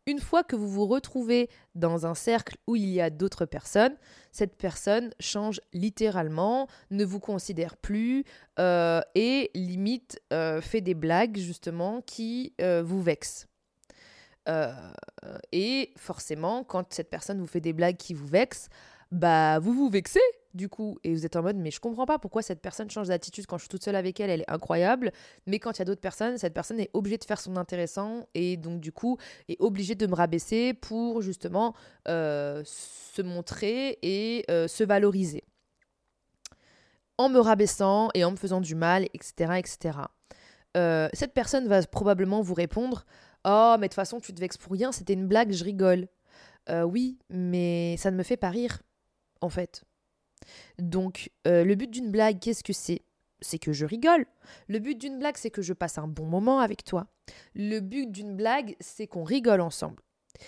Une 0.10 0.20
fois 0.20 0.44
que 0.44 0.56
vous 0.56 0.68
vous 0.68 0.88
retrouvez 0.88 1.52
dans 1.76 2.08
un 2.08 2.16
cercle 2.16 2.58
où 2.66 2.76
il 2.76 2.90
y 2.90 3.00
a 3.00 3.12
d'autres 3.12 3.46
personnes, 3.46 3.96
cette 4.32 4.58
personne 4.58 5.12
change 5.20 5.62
littéralement, 5.72 6.68
ne 6.90 7.06
vous 7.06 7.20
considère 7.20 7.78
plus 7.78 8.24
euh, 8.58 9.02
et 9.14 9.52
limite 9.54 10.20
euh, 10.34 10.62
fait 10.62 10.82
des 10.82 10.96
blagues 10.96 11.38
justement 11.38 12.02
qui 12.02 12.56
euh, 12.60 12.82
vous 12.82 13.04
vexent. 13.04 13.46
et 15.52 15.94
forcément, 15.96 16.64
quand 16.64 16.92
cette 16.92 17.12
personne 17.12 17.40
vous 17.40 17.46
fait 17.46 17.62
des 17.62 17.74
blagues 17.74 17.98
qui 17.98 18.16
vous 18.16 18.26
vexent, 18.26 18.70
bah 19.12 19.60
vous 19.60 19.74
vous 19.74 19.90
vexez 19.90 20.26
du 20.60 20.68
coup, 20.68 21.00
et 21.06 21.14
vous 21.14 21.26
êtes 21.26 21.38
en 21.38 21.42
mode, 21.42 21.56
mais 21.56 21.72
je 21.72 21.80
comprends 21.80 22.06
pas 22.06 22.20
pourquoi 22.20 22.42
cette 22.42 22.62
personne 22.62 22.90
change 22.92 23.08
d'attitude 23.08 23.46
quand 23.48 23.58
je 23.58 23.62
suis 23.62 23.70
toute 23.70 23.84
seule 23.84 23.96
avec 23.96 24.20
elle, 24.20 24.30
elle 24.30 24.42
est 24.42 24.52
incroyable, 24.52 25.14
mais 25.48 25.58
quand 25.58 25.72
il 25.72 25.80
y 25.80 25.82
a 25.82 25.86
d'autres 25.86 26.02
personnes, 26.02 26.38
cette 26.38 26.54
personne 26.54 26.82
est 26.82 26.90
obligée 26.94 27.18
de 27.18 27.24
faire 27.24 27.40
son 27.40 27.56
intéressant 27.56 28.28
et 28.34 28.58
donc 28.58 28.82
du 28.82 28.92
coup 28.92 29.18
est 29.48 29.56
obligée 29.60 29.96
de 29.96 30.06
me 30.06 30.14
rabaisser 30.14 30.74
pour 30.74 31.22
justement 31.22 31.74
euh, 32.10 32.62
se 32.66 33.22
montrer 33.22 34.00
et 34.02 34.44
euh, 34.52 34.68
se 34.68 34.84
valoriser. 34.84 35.46
En 37.18 37.30
me 37.30 37.40
rabaissant 37.40 38.10
et 38.14 38.26
en 38.26 38.32
me 38.32 38.38
faisant 38.38 38.60
du 38.60 38.76
mal, 38.76 39.06
etc. 39.14 39.54
etc. 39.58 39.98
Euh, 40.76 41.08
cette 41.14 41.34
personne 41.34 41.70
va 41.70 41.82
probablement 41.84 42.42
vous 42.42 42.54
répondre 42.54 43.06
Oh, 43.46 43.76
mais 43.80 43.88
de 43.88 43.92
toute 43.92 43.96
façon, 43.96 44.20
tu 44.20 44.34
te 44.34 44.42
vexes 44.42 44.58
pour 44.58 44.74
rien, 44.74 44.92
c'était 44.92 45.14
une 45.14 45.26
blague, 45.26 45.54
je 45.54 45.64
rigole. 45.64 46.10
oui, 46.70 47.18
mais 47.30 47.96
ça 47.98 48.12
ne 48.12 48.18
me 48.18 48.24
fait 48.24 48.38
pas 48.38 48.50
rire, 48.50 48.82
en 49.40 49.50
fait. 49.50 49.86
Donc, 50.78 51.32
euh, 51.48 51.64
le 51.64 51.76
but 51.76 51.90
d'une 51.90 52.12
blague, 52.12 52.40
qu'est-ce 52.40 52.64
que 52.64 52.74
c'est? 52.74 53.02
C'est 53.42 53.60
que 53.60 53.72
je 53.72 53.86
rigole. 53.86 54.26
Le 54.68 54.80
but 54.80 54.98
d'une 54.98 55.20
blague, 55.20 55.38
c'est 55.38 55.52
que 55.52 55.62
je 55.62 55.74
passe 55.74 55.98
un 55.98 56.08
bon 56.08 56.26
moment 56.26 56.60
avec 56.60 56.84
toi. 56.84 57.08
Le 57.56 57.80
but 57.80 58.12
d'une 58.12 58.36
blague, 58.36 58.76
c'est 58.80 59.08
qu'on 59.08 59.24
rigole 59.24 59.62
ensemble. 59.62 60.02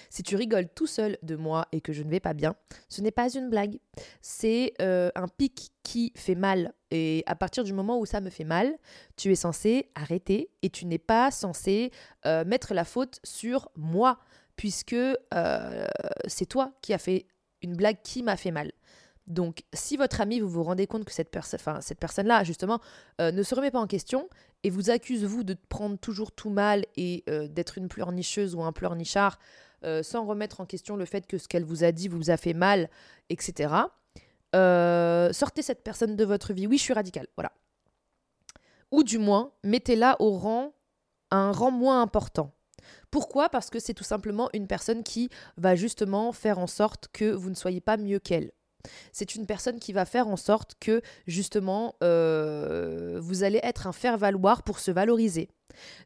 Si 0.10 0.24
tu 0.24 0.36
rigoles 0.36 0.70
tout 0.70 0.88
seul 0.88 1.18
de 1.22 1.36
moi 1.36 1.68
et 1.72 1.82
que 1.82 1.92
je 1.92 2.04
ne 2.04 2.10
vais 2.10 2.20
pas 2.20 2.34
bien, 2.34 2.56
ce 2.88 3.02
n'est 3.02 3.12
pas 3.12 3.30
une 3.30 3.50
blague. 3.50 3.80
C'est 4.22 4.74
euh, 4.82 5.10
un 5.16 5.28
pic 5.28 5.72
qui 5.84 6.14
fait 6.16 6.36
mal. 6.36 6.74
Et 6.92 7.24
à 7.26 7.36
partir 7.36 7.64
du 7.64 7.74
moment 7.74 8.00
où 8.00 8.06
ça 8.06 8.22
me 8.22 8.30
fait 8.30 8.46
mal, 8.46 8.78
tu 9.18 9.32
es 9.32 9.36
censé 9.36 9.90
arrêter 9.96 10.50
et 10.62 10.70
tu 10.70 10.86
n'es 10.86 10.98
pas 10.98 11.32
censé 11.32 11.92
euh, 12.26 12.46
mettre 12.46 12.74
la 12.74 12.86
faute 12.86 13.20
sur 13.24 13.70
moi, 13.76 14.20
puisque 14.56 14.96
c'est 16.28 16.46
toi 16.46 16.74
qui 16.82 16.94
as 16.94 16.98
fait 16.98 17.26
une 17.62 17.76
blague 17.76 18.02
qui 18.04 18.24
m'a 18.24 18.38
fait 18.38 18.52
mal. 18.52 18.72
Donc, 19.28 19.64
si 19.74 19.98
votre 19.98 20.20
ami, 20.20 20.40
vous 20.40 20.50
vous 20.50 20.64
rendez 20.64 20.88
compte 20.88 21.06
que 21.06 21.12
cette, 21.12 21.38
cette 21.82 22.00
personne-là, 22.00 22.44
justement, 22.44 22.80
euh, 23.20 23.32
ne 23.32 23.44
se 23.44 23.56
remet 23.56 23.72
pas 23.72 23.80
en 23.80 23.88
question 23.88 24.30
et 24.64 24.70
vous 24.70 24.90
accuse, 24.90 25.24
vous, 25.24 25.44
de 25.44 25.56
prendre 25.70 25.98
toujours 25.98 26.32
tout 26.32 26.50
mal 26.50 26.86
et 26.98 27.24
euh, 27.30 27.48
d'être 27.48 27.78
une 27.78 27.88
pleurnicheuse 27.88 28.56
ou 28.56 28.64
un 28.64 28.72
pleurnichard, 28.72 29.40
euh, 29.84 30.04
sans 30.04 30.26
remettre 30.26 30.60
en 30.60 30.66
question 30.66 30.96
le 30.96 31.06
fait 31.06 31.28
que 31.28 31.38
ce 31.38 31.48
qu'elle 31.48 31.64
vous 31.64 31.84
a 31.84 31.92
dit 31.92 32.08
vous 32.08 32.30
a 32.30 32.38
fait 32.38 32.54
mal, 32.54 32.90
etc., 33.30 33.74
sortez 34.54 35.62
cette 35.62 35.84
personne 35.84 36.16
de 36.16 36.26
votre 36.26 36.52
vie. 36.52 36.68
Oui, 36.68 36.78
je 36.78 36.84
suis 36.84 36.94
radicale, 36.94 37.28
voilà. 37.38 37.54
Ou 38.92 39.04
du 39.04 39.18
moins, 39.18 39.54
mettez-la 39.64 40.18
au 40.20 40.32
rang, 40.32 40.74
à 41.30 41.38
un 41.38 41.54
rang 41.54 41.72
moins 41.72 42.02
important. 42.02 42.52
Pourquoi? 43.12 43.50
Parce 43.50 43.70
que 43.70 43.80
c'est 43.80 43.94
tout 43.94 44.04
simplement 44.04 44.50
une 44.54 44.68
personne 44.68 45.04
qui 45.04 45.30
va 45.56 45.76
justement 45.76 46.34
faire 46.34 46.60
en 46.60 46.68
sorte 46.68 47.08
que 47.14 47.32
vous 47.32 47.50
ne 47.50 47.56
soyez 47.56 47.80
pas 47.80 47.96
mieux 47.96 48.20
qu'elle. 48.20 48.52
C'est 49.12 49.36
une 49.36 49.46
personne 49.46 49.80
qui 49.80 49.94
va 49.94 50.06
faire 50.06 50.28
en 50.28 50.38
sorte 50.38 50.76
que 50.80 51.02
justement 51.28 51.96
euh, 52.04 53.20
vous 53.22 53.44
allez 53.44 53.60
être 53.64 53.88
un 53.88 53.92
faire-valoir 53.92 54.64
pour 54.64 54.80
se 54.80 54.92
valoriser. 54.92 55.50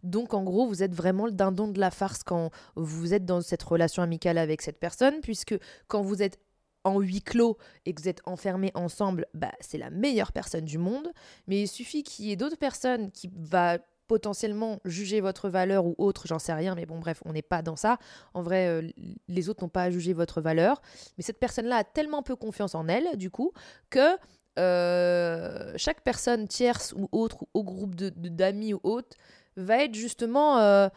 Donc 0.03 0.33
en 0.33 0.43
gros, 0.43 0.67
vous 0.67 0.83
êtes 0.83 0.93
vraiment 0.93 1.25
le 1.25 1.31
dindon 1.31 1.67
de 1.67 1.79
la 1.79 1.91
farce 1.91 2.23
quand 2.23 2.51
vous 2.75 3.13
êtes 3.13 3.25
dans 3.25 3.41
cette 3.41 3.63
relation 3.63 4.03
amicale 4.03 4.37
avec 4.37 4.61
cette 4.61 4.79
personne, 4.79 5.21
puisque 5.21 5.55
quand 5.87 6.01
vous 6.01 6.21
êtes 6.21 6.39
en 6.83 6.99
huis 6.99 7.21
clos 7.21 7.57
et 7.85 7.93
que 7.93 8.01
vous 8.01 8.07
êtes 8.07 8.21
enfermés 8.25 8.71
ensemble, 8.75 9.25
bah, 9.33 9.51
c'est 9.59 9.79
la 9.79 9.89
meilleure 9.89 10.31
personne 10.31 10.65
du 10.65 10.77
monde. 10.77 11.11
Mais 11.47 11.61
il 11.61 11.67
suffit 11.67 12.03
qu'il 12.03 12.25
y 12.25 12.31
ait 12.31 12.35
d'autres 12.35 12.57
personnes 12.57 13.11
qui 13.11 13.29
va 13.35 13.79
potentiellement 14.07 14.79
juger 14.85 15.21
votre 15.21 15.49
valeur 15.49 15.85
ou 15.85 15.95
autre, 15.97 16.27
j'en 16.27 16.39
sais 16.39 16.53
rien, 16.53 16.75
mais 16.75 16.85
bon, 16.85 16.99
bref, 16.99 17.21
on 17.25 17.33
n'est 17.33 17.41
pas 17.41 17.61
dans 17.61 17.75
ça. 17.75 17.97
En 18.33 18.41
vrai, 18.41 18.67
euh, 18.67 18.89
les 19.27 19.49
autres 19.49 19.63
n'ont 19.63 19.69
pas 19.69 19.83
à 19.83 19.89
juger 19.89 20.13
votre 20.13 20.41
valeur. 20.41 20.81
Mais 21.17 21.23
cette 21.23 21.39
personne-là 21.39 21.77
a 21.77 21.83
tellement 21.83 22.23
peu 22.23 22.35
confiance 22.35 22.75
en 22.75 22.87
elle, 22.87 23.17
du 23.17 23.29
coup, 23.29 23.51
que 23.89 24.17
euh, 24.57 25.73
chaque 25.77 26.01
personne 26.01 26.47
tierce 26.47 26.93
ou 26.95 27.09
autre, 27.11 27.43
ou 27.43 27.47
au 27.59 27.63
groupe 27.63 27.95
d'amis 27.95 28.71
de, 28.71 28.75
ou 28.75 28.79
autres, 28.83 29.17
va 29.57 29.83
être 29.83 29.95
justement 29.95 30.59
euh, 30.59 30.87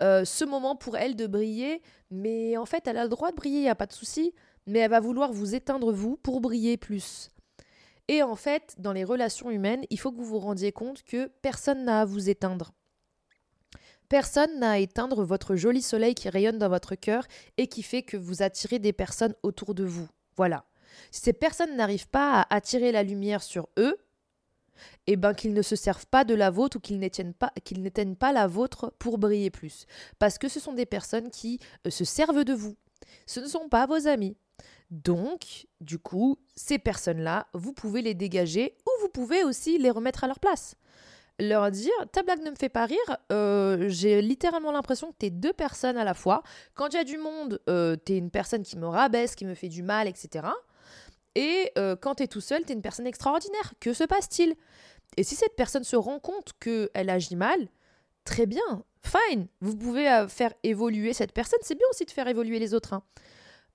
ce 0.00 0.44
moment 0.44 0.76
pour 0.76 0.96
elle 0.96 1.16
de 1.16 1.26
briller. 1.26 1.82
Mais 2.10 2.56
en 2.56 2.66
fait, 2.66 2.86
elle 2.86 2.98
a 2.98 3.04
le 3.04 3.08
droit 3.08 3.30
de 3.30 3.36
briller, 3.36 3.58
il 3.58 3.62
n'y 3.62 3.68
a 3.68 3.74
pas 3.74 3.86
de 3.86 3.92
souci. 3.92 4.34
Mais 4.66 4.78
elle 4.78 4.90
va 4.90 5.00
vouloir 5.00 5.32
vous 5.32 5.54
éteindre, 5.54 5.92
vous, 5.92 6.16
pour 6.16 6.40
briller 6.40 6.76
plus. 6.76 7.30
Et 8.08 8.22
en 8.22 8.36
fait, 8.36 8.74
dans 8.78 8.92
les 8.92 9.04
relations 9.04 9.50
humaines, 9.50 9.84
il 9.90 9.98
faut 9.98 10.12
que 10.12 10.16
vous 10.16 10.24
vous 10.24 10.38
rendiez 10.38 10.72
compte 10.72 11.02
que 11.02 11.30
personne 11.40 11.84
n'a 11.84 12.00
à 12.00 12.04
vous 12.04 12.28
éteindre. 12.28 12.72
Personne 14.08 14.58
n'a 14.58 14.72
à 14.72 14.78
éteindre 14.78 15.24
votre 15.24 15.56
joli 15.56 15.80
soleil 15.80 16.14
qui 16.14 16.28
rayonne 16.28 16.58
dans 16.58 16.68
votre 16.68 16.94
cœur 16.94 17.26
et 17.56 17.66
qui 17.66 17.82
fait 17.82 18.02
que 18.02 18.16
vous 18.16 18.42
attirez 18.42 18.78
des 18.78 18.92
personnes 18.92 19.34
autour 19.42 19.74
de 19.74 19.84
vous. 19.84 20.08
Voilà. 20.36 20.66
Si 21.10 21.22
ces 21.22 21.32
personnes 21.32 21.76
n'arrivent 21.76 22.08
pas 22.08 22.40
à 22.40 22.54
attirer 22.54 22.92
la 22.92 23.02
lumière 23.02 23.42
sur 23.42 23.68
eux, 23.78 23.96
eh 25.06 25.16
ben 25.16 25.34
qu'ils 25.34 25.54
ne 25.54 25.62
se 25.62 25.76
servent 25.76 26.06
pas 26.06 26.24
de 26.24 26.34
la 26.34 26.50
vôtre 26.50 26.76
ou 26.76 26.80
qu'ils 26.80 26.98
n'éteignent 26.98 27.32
pas, 27.32 27.52
qu'ils 27.64 27.82
n'éteignent 27.82 28.16
pas 28.16 28.32
la 28.32 28.46
vôtre 28.46 28.92
pour 28.98 29.18
briller 29.18 29.50
plus. 29.50 29.86
Parce 30.18 30.38
que 30.38 30.48
ce 30.48 30.60
sont 30.60 30.72
des 30.72 30.86
personnes 30.86 31.30
qui 31.30 31.58
euh, 31.86 31.90
se 31.90 32.04
servent 32.04 32.44
de 32.44 32.52
vous. 32.52 32.76
Ce 33.26 33.40
ne 33.40 33.46
sont 33.46 33.68
pas 33.68 33.86
vos 33.86 34.06
amis. 34.06 34.36
Donc, 34.92 35.66
du 35.80 35.98
coup, 35.98 36.38
ces 36.54 36.78
personnes-là, 36.78 37.46
vous 37.54 37.72
pouvez 37.72 38.02
les 38.02 38.12
dégager 38.12 38.76
ou 38.86 38.90
vous 39.00 39.08
pouvez 39.08 39.42
aussi 39.42 39.78
les 39.78 39.90
remettre 39.90 40.22
à 40.22 40.26
leur 40.26 40.38
place. 40.38 40.76
Leur 41.38 41.70
dire, 41.70 41.94
ta 42.12 42.22
blague 42.22 42.42
ne 42.42 42.50
me 42.50 42.56
fait 42.56 42.68
pas 42.68 42.84
rire, 42.84 43.16
euh, 43.32 43.88
j'ai 43.88 44.20
littéralement 44.20 44.70
l'impression 44.70 45.10
que 45.10 45.16
tu 45.18 45.26
es 45.26 45.30
deux 45.30 45.54
personnes 45.54 45.96
à 45.96 46.04
la 46.04 46.12
fois. 46.12 46.42
Quand 46.74 46.88
il 46.88 46.96
y 46.96 46.98
a 46.98 47.04
du 47.04 47.16
monde, 47.16 47.58
euh, 47.70 47.96
tu 48.04 48.12
es 48.12 48.18
une 48.18 48.30
personne 48.30 48.62
qui 48.64 48.76
me 48.76 48.86
rabaisse, 48.86 49.34
qui 49.34 49.46
me 49.46 49.54
fait 49.54 49.70
du 49.70 49.82
mal, 49.82 50.08
etc. 50.08 50.46
Et 51.36 51.72
euh, 51.78 51.96
quand 51.96 52.16
tu 52.16 52.24
es 52.24 52.28
tout 52.28 52.42
seul, 52.42 52.62
tu 52.66 52.72
es 52.72 52.74
une 52.74 52.82
personne 52.82 53.06
extraordinaire. 53.06 53.72
Que 53.80 53.94
se 53.94 54.04
passe-t-il? 54.04 54.54
Et 55.16 55.24
si 55.24 55.36
cette 55.36 55.56
personne 55.56 55.84
se 55.84 55.96
rend 55.96 56.20
compte 56.20 56.52
qu'elle 56.60 57.08
agit 57.08 57.36
mal, 57.36 57.66
très 58.24 58.44
bien, 58.44 58.84
fine. 59.00 59.46
Vous 59.62 59.74
pouvez 59.74 60.26
faire 60.28 60.52
évoluer 60.62 61.14
cette 61.14 61.32
personne. 61.32 61.60
C'est 61.62 61.76
bien 61.76 61.86
aussi 61.90 62.04
de 62.04 62.10
faire 62.10 62.28
évoluer 62.28 62.58
les 62.58 62.74
autres. 62.74 62.92
Hein. 62.92 63.02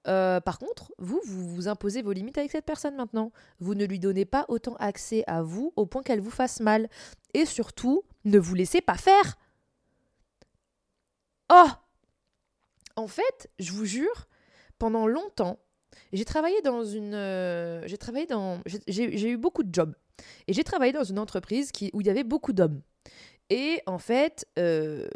Euh, 0.07 0.39
par 0.39 0.59
contre, 0.59 0.93
vous, 0.97 1.19
vous 1.25 1.67
imposez 1.67 2.01
vos 2.01 2.13
limites 2.13 2.37
avec 2.37 2.51
cette 2.51 2.65
personne 2.65 2.95
maintenant. 2.95 3.31
Vous 3.59 3.75
ne 3.75 3.85
lui 3.85 3.99
donnez 3.99 4.25
pas 4.25 4.45
autant 4.47 4.75
accès 4.75 5.23
à 5.27 5.41
vous 5.41 5.73
au 5.75 5.85
point 5.85 6.03
qu'elle 6.03 6.21
vous 6.21 6.31
fasse 6.31 6.59
mal. 6.59 6.89
Et 7.33 7.45
surtout, 7.45 8.03
ne 8.25 8.39
vous 8.39 8.55
laissez 8.55 8.81
pas 8.81 8.95
faire. 8.95 9.37
Oh 11.51 11.67
En 12.95 13.07
fait, 13.07 13.49
je 13.59 13.71
vous 13.71 13.85
jure, 13.85 14.27
pendant 14.79 15.07
longtemps, 15.07 15.59
j'ai 16.13 16.25
travaillé 16.25 16.61
dans 16.61 16.83
une... 16.83 17.13
Euh, 17.13 17.85
j'ai 17.85 17.97
travaillé 17.97 18.27
dans... 18.27 18.61
J'ai 18.87 19.29
eu 19.29 19.37
beaucoup 19.37 19.63
de 19.63 19.73
jobs. 19.73 19.95
Et 20.47 20.53
j'ai 20.53 20.63
travaillé 20.63 20.93
dans 20.93 21.03
une 21.03 21.19
entreprise 21.19 21.71
où 21.93 22.01
il 22.01 22.07
y 22.07 22.09
avait 22.09 22.23
beaucoup 22.23 22.53
d'hommes. 22.53 22.81
Et 23.49 23.81
en 23.85 23.97
fait, 23.97 24.45
euh, 24.59 25.07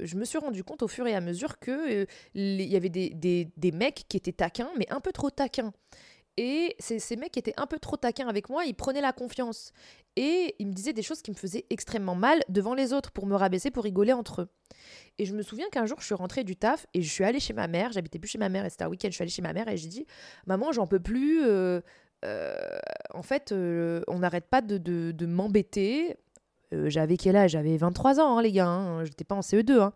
je 0.00 0.16
me 0.16 0.24
suis 0.24 0.38
rendu 0.38 0.62
compte 0.62 0.82
au 0.82 0.88
fur 0.88 1.06
et 1.06 1.14
à 1.14 1.20
mesure 1.20 1.58
que 1.58 2.02
euh, 2.02 2.06
il 2.34 2.62
y 2.62 2.76
avait 2.76 2.88
des, 2.88 3.10
des, 3.10 3.72
mecs 3.72 4.04
qui 4.08 4.16
étaient 4.16 4.32
taquins, 4.32 4.70
mais 4.78 4.86
un 4.90 5.00
peu 5.00 5.12
trop 5.12 5.30
taquins. 5.30 5.72
Et 6.36 6.76
ces, 6.78 7.00
ces 7.00 7.16
mecs 7.16 7.36
étaient 7.36 7.54
un 7.56 7.66
peu 7.66 7.80
trop 7.80 7.96
taquins 7.96 8.28
avec 8.28 8.48
moi, 8.48 8.64
ils 8.64 8.74
prenaient 8.74 9.00
la 9.00 9.12
confiance. 9.12 9.72
Et 10.14 10.54
ils 10.60 10.68
me 10.68 10.72
disaient 10.72 10.92
des 10.92 11.02
choses 11.02 11.20
qui 11.20 11.32
me 11.32 11.36
faisaient 11.36 11.66
extrêmement 11.68 12.14
mal 12.14 12.40
devant 12.48 12.74
les 12.74 12.92
autres 12.92 13.10
pour 13.10 13.26
me 13.26 13.34
rabaisser, 13.34 13.72
pour 13.72 13.84
rigoler 13.84 14.12
entre 14.12 14.42
eux. 14.42 14.48
Et 15.18 15.24
je 15.24 15.34
me 15.34 15.42
souviens 15.42 15.68
qu'un 15.70 15.86
jour, 15.86 16.00
je 16.00 16.06
suis 16.06 16.14
rentrée 16.14 16.44
du 16.44 16.56
taf 16.56 16.86
et 16.94 17.02
je 17.02 17.10
suis 17.10 17.24
allée 17.24 17.40
chez 17.40 17.52
ma 17.52 17.66
mère. 17.66 17.90
J'habitais 17.92 18.20
plus 18.20 18.28
chez 18.28 18.38
ma 18.38 18.48
mère 18.48 18.64
et 18.64 18.70
c'était 18.70 18.84
un 18.84 18.88
week-end. 18.88 19.08
Je 19.08 19.14
suis 19.14 19.22
allée 19.22 19.30
chez 19.30 19.42
ma 19.42 19.52
mère 19.52 19.66
et 19.68 19.76
j'ai 19.76 19.88
dit 19.88 20.06
Maman, 20.46 20.70
j'en 20.70 20.86
peux 20.86 21.00
plus. 21.00 21.42
Euh, 21.44 21.80
en 23.12 23.22
fait, 23.22 23.52
on 23.52 24.18
n'arrête 24.20 24.46
pas 24.46 24.60
de, 24.62 24.78
de 24.78 25.26
m'embêter. 25.26 26.16
Euh, 26.72 26.88
j'avais 26.88 27.16
quel 27.16 27.36
âge? 27.36 27.52
J'avais 27.52 27.76
23 27.76 28.20
ans, 28.20 28.38
hein, 28.38 28.42
les 28.42 28.52
gars. 28.52 28.68
Hein. 28.68 29.04
J'étais 29.04 29.24
pas 29.24 29.34
en 29.34 29.40
CE2. 29.40 29.80
Hein. 29.80 29.92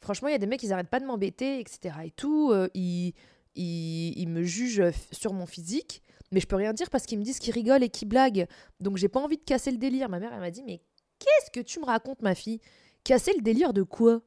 Franchement, 0.00 0.28
il 0.28 0.32
y 0.32 0.34
a 0.34 0.38
des 0.38 0.46
mecs, 0.46 0.62
ils 0.62 0.72
arrêtent 0.72 0.88
pas 0.88 1.00
de 1.00 1.06
m'embêter, 1.06 1.60
etc. 1.60 1.94
Et 2.04 2.10
tout. 2.10 2.50
Euh, 2.52 2.68
ils, 2.74 4.28
me 4.28 4.42
jugent 4.42 4.90
sur 5.12 5.32
mon 5.32 5.46
physique. 5.46 6.02
Mais 6.32 6.40
je 6.40 6.46
peux 6.46 6.56
rien 6.56 6.72
dire 6.72 6.90
parce 6.90 7.06
qu'ils 7.06 7.18
me 7.18 7.24
disent 7.24 7.38
qu'ils 7.38 7.54
rigolent 7.54 7.84
et 7.84 7.88
qu'ils 7.88 8.08
blaguent. 8.08 8.46
Donc 8.80 8.96
j'ai 8.96 9.08
pas 9.08 9.20
envie 9.20 9.36
de 9.36 9.44
casser 9.44 9.70
le 9.70 9.78
délire. 9.78 10.08
Ma 10.08 10.18
mère, 10.18 10.32
elle 10.32 10.40
m'a 10.40 10.50
dit 10.50 10.64
Mais 10.64 10.80
qu'est-ce 11.18 11.50
que 11.50 11.60
tu 11.60 11.78
me 11.80 11.84
racontes, 11.84 12.22
ma 12.22 12.34
fille? 12.34 12.60
Casser 13.04 13.32
le 13.36 13.42
délire 13.42 13.72
de 13.72 13.82
quoi? 13.82 14.20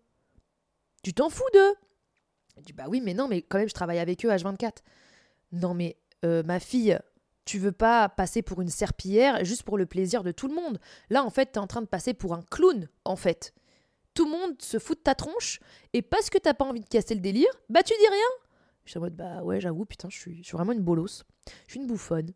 Tu 1.03 1.13
t'en 1.13 1.29
fous 1.29 1.43
d'eux? 1.53 1.73
Je 2.57 2.63
dis 2.63 2.73
Bah 2.73 2.85
oui, 2.87 3.01
mais 3.01 3.13
non, 3.13 3.27
mais 3.27 3.41
quand 3.41 3.57
même, 3.57 3.67
je 3.67 3.73
travaille 3.73 3.99
avec 3.99 4.25
eux 4.25 4.29
H24. 4.29 4.77
Non, 5.51 5.73
mais 5.73 5.97
euh, 6.23 6.43
ma 6.43 6.59
fille, 6.59 6.97
tu 7.47 7.57
veux 7.59 7.71
pas 7.71 8.09
passer 8.09 8.41
pour 8.41 8.61
une 8.61 8.69
serpillière 8.69 9.43
juste 9.45 9.63
pour 9.63 9.77
le 9.77 9.85
plaisir 9.85 10.23
de 10.23 10.31
tout 10.31 10.47
le 10.47 10.53
monde. 10.53 10.79
Là, 11.09 11.23
en 11.23 11.29
fait, 11.29 11.53
tu 11.53 11.53
es 11.53 11.57
en 11.59 11.65
train 11.65 11.81
de 11.81 11.87
passer 11.87 12.13
pour 12.13 12.33
un 12.33 12.43
clown, 12.51 12.89
en 13.05 13.15
fait. 13.15 13.53
Tout 14.13 14.25
le 14.25 14.31
monde 14.31 14.61
se 14.61 14.79
fout 14.79 14.97
de 14.97 15.03
ta 15.03 15.15
tronche, 15.15 15.59
et 15.93 16.01
parce 16.01 16.29
que 16.29 16.37
t'as 16.37 16.53
pas 16.53 16.65
envie 16.65 16.81
de 16.81 16.89
casser 16.89 17.15
le 17.15 17.21
délire, 17.21 17.49
bah 17.69 17.83
tu 17.83 17.93
dis 17.99 18.07
rien. 18.07 18.27
Je 18.83 18.91
suis 18.91 18.97
en 18.97 19.01
mode, 19.01 19.15
bah 19.15 19.43
ouais, 19.43 19.61
j'avoue, 19.61 19.85
putain, 19.85 20.09
je 20.09 20.17
suis, 20.17 20.37
je 20.43 20.47
suis 20.47 20.57
vraiment 20.57 20.73
une 20.73 20.81
bolosse. 20.81 21.23
Je 21.67 21.71
suis 21.71 21.79
une 21.79 21.87
bouffonne. 21.87 22.33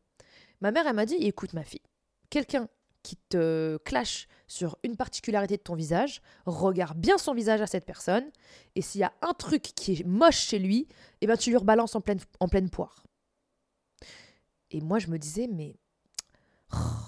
Ma 0.62 0.72
mère, 0.72 0.86
elle 0.88 0.96
m'a 0.96 1.06
dit, 1.06 1.16
écoute 1.16 1.54
ma 1.54 1.64
fille, 1.64 1.82
quelqu'un 2.30 2.68
qui 3.04 3.18
te 3.18 3.78
clash 3.78 4.28
sur 4.48 4.78
une 4.84 4.96
particularité 4.96 5.58
de 5.58 5.62
ton 5.62 5.76
visage, 5.76 6.22
regarde 6.46 6.98
bien 6.98 7.18
son 7.18 7.34
visage 7.34 7.62
à 7.62 7.68
cette 7.68 7.86
personne, 7.86 8.26
et 8.76 8.82
s'il 8.82 9.02
y 9.02 9.04
a 9.04 9.14
un 9.22 9.34
truc 9.34 9.64
qui 9.64 9.94
est 9.94 10.06
moche 10.06 10.38
chez 10.40 10.60
lui, 10.60 10.88
eh 11.22 11.28
ben 11.28 11.36
tu 11.36 11.50
lui 11.50 11.58
rebalances 11.58 11.96
en 11.96 12.02
pleine, 12.02 12.20
en 12.40 12.48
pleine 12.48 12.70
poire. 12.70 13.04
Et 14.72 14.82
moi, 14.82 15.00
je 15.00 15.08
me 15.08 15.18
disais, 15.18 15.48
mais 15.48 15.76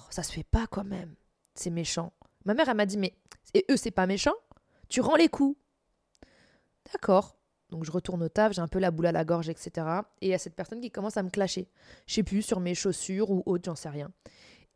ça 0.09 0.23
se 0.23 0.31
fait 0.31 0.43
pas 0.43 0.67
quand 0.67 0.83
même. 0.83 1.15
C'est 1.55 1.69
méchant. 1.69 2.13
Ma 2.45 2.53
mère, 2.53 2.69
elle 2.69 2.77
m'a 2.77 2.85
dit, 2.85 2.97
mais 2.97 3.13
et 3.53 3.65
eux, 3.69 3.77
c'est 3.77 3.91
pas 3.91 4.07
méchant 4.07 4.33
Tu 4.89 5.01
rends 5.01 5.15
les 5.15 5.29
coups. 5.29 5.57
D'accord. 6.91 7.37
Donc 7.69 7.85
je 7.85 7.91
retourne 7.91 8.21
au 8.21 8.29
taf, 8.29 8.53
j'ai 8.53 8.61
un 8.61 8.67
peu 8.67 8.77
la 8.77 8.91
boule 8.91 9.07
à 9.07 9.11
la 9.11 9.25
gorge, 9.25 9.49
etc. 9.49 9.87
Et 10.21 10.27
il 10.27 10.29
y 10.29 10.33
a 10.33 10.37
cette 10.37 10.55
personne 10.55 10.79
qui 10.79 10.91
commence 10.91 11.17
à 11.17 11.23
me 11.23 11.29
clasher. 11.29 11.67
Je 12.05 12.15
sais 12.15 12.23
plus, 12.23 12.43
sur 12.43 12.59
mes 12.59 12.75
chaussures 12.75 13.31
ou 13.31 13.41
autre, 13.47 13.63
j'en 13.65 13.75
sais 13.75 13.89
rien. 13.89 14.11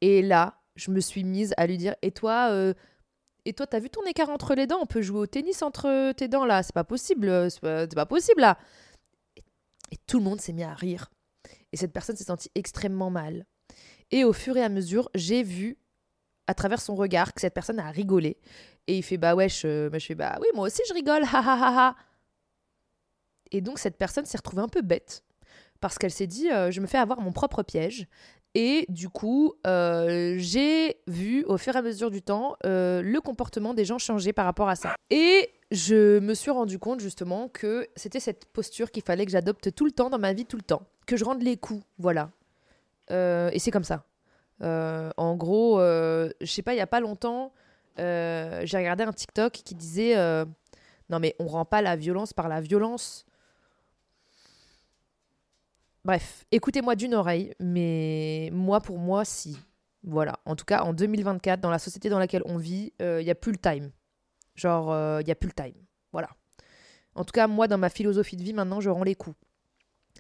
Et 0.02 0.24
là, 0.24 0.60
je 0.76 0.90
me 0.90 1.00
suis 1.00 1.24
mise 1.24 1.54
à 1.58 1.68
lui 1.68 1.78
dire 1.78 1.96
Et 2.02 2.12
toi, 2.12 2.50
euh, 2.52 2.74
et 3.46 3.54
toi, 3.54 3.68
t'as 3.68 3.80
vu 3.80 3.90
ton 3.90 4.04
écart 4.06 4.30
entre 4.30 4.56
les 4.56 4.66
dents? 4.66 4.80
On 4.82 4.88
peut 4.88 5.02
jouer 5.02 5.20
au 5.20 5.28
tennis 5.28 5.62
entre 5.62 6.12
tes 6.14 6.28
dents 6.28 6.46
là 6.46 6.64
C'est 6.64 6.74
pas 6.74 6.84
possible, 6.84 7.52
c'est 7.52 7.62
pas, 7.62 7.88
pas, 7.88 8.06
possible 8.08 8.42
là. 8.42 8.58
Et, 9.36 9.98
tout 10.08 10.18
le 10.18 10.24
monde 10.24 10.42
s'est 10.42 10.54
mis 10.54 10.64
à 10.64 10.74
rire. 10.74 11.12
Et 11.74 11.78
cette 11.78 11.94
personne 11.94 12.16
s'est 12.16 12.24
sentie 12.24 12.52
extrêmement 12.56 13.10
mal. 13.10 13.46
Et 14.12 14.24
au 14.24 14.34
fur 14.34 14.56
et 14.58 14.64
à 14.64 14.70
mesure, 14.70 15.10
j'ai 15.16 15.44
vu 15.44 15.78
à 16.48 16.54
travers 16.54 16.80
son 16.80 16.96
regard 16.96 17.34
que 17.34 17.42
cette 17.42 17.54
personne 17.54 17.80
a 17.80 17.90
rigolé. 17.90 18.38
Et 18.88 18.98
il 18.98 19.04
fait 19.04 19.18
Bah 19.18 19.36
wesh, 19.36 19.64
euh, 19.66 19.90
je 19.94 20.00
fais 20.06 20.16
Bah 20.16 20.38
oui, 20.42 20.48
moi 20.56 20.68
aussi 20.68 20.82
je 20.88 20.94
rigole, 20.94 21.24
ha 21.32 21.40
ha 21.40 21.56
ha 21.56 21.88
ha. 21.90 21.96
Et 23.52 23.62
donc 23.62 23.80
cette 23.80 23.98
personne 23.98 24.26
s'est 24.26 24.38
retrouvée 24.38 24.62
un 24.62 24.68
peu 24.70 24.82
bête 24.82 25.24
parce 25.80 25.98
qu'elle 25.98 26.12
s'est 26.12 26.28
dit 26.28 26.50
euh, 26.52 26.72
je 26.72 26.82
me 26.82 26.88
fais 26.88 26.98
avoir 26.98 27.22
mon 27.22 27.32
propre 27.32 27.64
piège. 27.64 28.08
Et 28.54 28.86
du 28.90 29.08
coup, 29.10 29.54
euh, 29.68 30.36
j'ai 30.40 30.98
vu 31.06 31.44
au 31.46 31.58
fur 31.58 31.76
et 31.76 31.80
à 31.80 31.82
mesure 31.84 32.10
du 32.10 32.24
temps 32.24 32.56
euh, 32.66 33.04
le 33.04 33.22
comportement 33.22 33.74
des 33.76 33.86
gens 33.86 34.00
changer 34.00 34.34
par 34.34 34.46
rapport 34.46 34.68
à 34.68 34.76
ça. 34.76 34.96
Et 35.12 35.52
je 35.72 36.20
me 36.20 36.34
suis 36.34 36.52
rendu 36.52 36.80
compte 36.80 37.00
justement 37.00 37.50
que 37.50 37.88
c'était 37.96 38.20
cette 38.20 38.46
posture 38.46 38.92
qu'il 38.92 39.04
fallait 39.04 39.26
que 39.26 39.32
j'adopte 39.32 39.74
tout 39.74 39.86
le 39.86 39.92
temps 39.92 40.10
dans 40.10 40.20
ma 40.20 40.34
vie, 40.34 40.46
tout 40.46 40.58
le 40.58 40.64
temps. 40.64 40.84
Que 41.06 41.18
je 41.18 41.26
rende 41.26 41.42
les 41.42 41.58
coups, 41.58 41.84
voilà. 41.98 42.32
et 43.10 43.60
c'est 43.60 43.72
comme 43.72 43.84
ça. 43.84 44.06
en 44.62 45.36
gros, 45.36 45.80
je 45.80 46.46
sais 46.46 46.62
pas, 46.62 46.74
il 46.74 46.78
y 46.78 46.82
a 46.82 46.88
pas 46.88 47.00
longtemps, 47.00 47.54
j'ai 47.98 48.78
regardé 48.78 49.04
un 49.04 49.14
TikTok 49.14 49.54
qui 49.54 49.76
disait 49.76 50.16
Non 51.10 51.20
mais 51.20 51.36
on 51.40 51.48
rend 51.48 51.66
pas 51.66 51.82
la 51.82 51.96
violence 51.96 52.34
par 52.34 52.48
la 52.50 52.62
violence. 52.62 53.26
Bref, 56.08 56.46
écoutez-moi 56.54 56.96
d'une 56.96 57.14
oreille, 57.14 57.54
mais 57.60 58.50
moi 58.54 58.80
pour 58.80 58.98
moi, 58.98 59.26
si. 59.26 59.58
Voilà. 60.04 60.40
En 60.46 60.56
tout 60.56 60.64
cas, 60.64 60.84
en 60.84 60.94
2024, 60.94 61.60
dans 61.60 61.70
la 61.70 61.80
société 61.80 62.08
dans 62.08 62.18
laquelle 62.18 62.44
on 62.46 62.56
vit, 62.56 62.94
il 63.02 63.06
euh, 63.06 63.22
n'y 63.22 63.30
a 63.30 63.36
plus 63.36 63.52
le 63.52 63.58
time. 63.58 63.92
Genre, 64.58 64.88
il 64.88 64.94
euh, 64.94 65.24
n'y 65.24 65.32
a 65.32 65.36
plus 65.36 65.48
le 65.48 65.54
time. 65.54 65.82
Voilà. 66.12 66.30
En 67.16 67.24
tout 67.24 67.32
cas, 67.32 67.48
moi, 67.48 67.68
dans 67.68 67.78
ma 67.78 67.90
philosophie 67.90 68.36
de 68.36 68.44
vie, 68.44 68.54
maintenant, 68.54 68.82
je 68.82 68.90
rends 68.90 69.04
les 69.04 69.16
coups. 69.16 69.38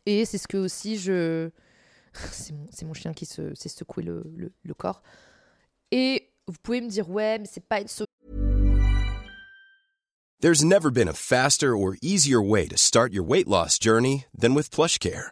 Et 0.05 0.23
c'est 0.25 0.37
ce 0.37 0.47
que 0.47 0.57
aussi 0.57 0.97
je. 0.97 1.49
c'est 2.31 2.53
mon, 2.53 2.67
mon, 2.87 2.93
chien 2.93 3.13
qui 3.13 3.25
se, 3.25 3.53
s'est 3.55 3.69
secoué 3.69 4.03
le, 4.03 4.23
le, 4.35 4.53
le, 4.63 4.73
corps. 4.73 5.01
Et 5.91 6.29
vous 6.47 6.57
pouvez 6.61 6.81
me 6.81 6.87
dire, 6.87 7.09
ouais, 7.09 7.39
mais 7.39 7.47
c'est 7.51 7.65
pas 7.65 7.81
une 7.81 7.87
There's 10.39 10.63
never 10.63 10.91
been 10.91 11.07
a 11.07 11.13
faster 11.13 11.75
or 11.75 11.97
easier 11.99 12.39
way 12.39 12.67
to 12.67 12.77
start 12.77 13.11
your 13.11 13.23
weight 13.23 13.47
loss 13.47 13.79
journey 13.79 14.25
than 14.37 14.53
with 14.53 14.69
PlushCare. 14.69 15.31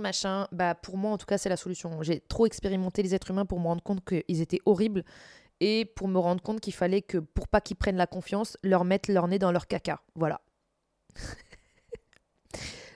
Machin, 0.00 0.46
bah 0.52 0.74
pour 0.74 0.96
moi 0.96 1.12
en 1.12 1.18
tout 1.18 1.26
cas 1.26 1.38
c'est 1.38 1.48
la 1.48 1.56
solution. 1.56 2.02
J'ai 2.02 2.20
trop 2.20 2.46
expérimenté 2.46 3.02
les 3.02 3.14
êtres 3.14 3.30
humains 3.30 3.46
pour 3.46 3.60
me 3.60 3.66
rendre 3.66 3.82
compte 3.82 4.04
qu'ils 4.04 4.40
étaient 4.40 4.60
horribles 4.66 5.04
et 5.60 5.84
pour 5.84 6.08
me 6.08 6.18
rendre 6.18 6.42
compte 6.42 6.60
qu'il 6.60 6.74
fallait 6.74 7.02
que 7.02 7.18
pour 7.18 7.48
pas 7.48 7.60
qu'ils 7.60 7.76
prennent 7.76 7.96
la 7.96 8.06
confiance, 8.06 8.56
leur 8.62 8.84
mettre 8.84 9.10
leur 9.10 9.28
nez 9.28 9.38
dans 9.38 9.52
leur 9.52 9.66
caca. 9.66 10.00
Voilà. 10.14 10.40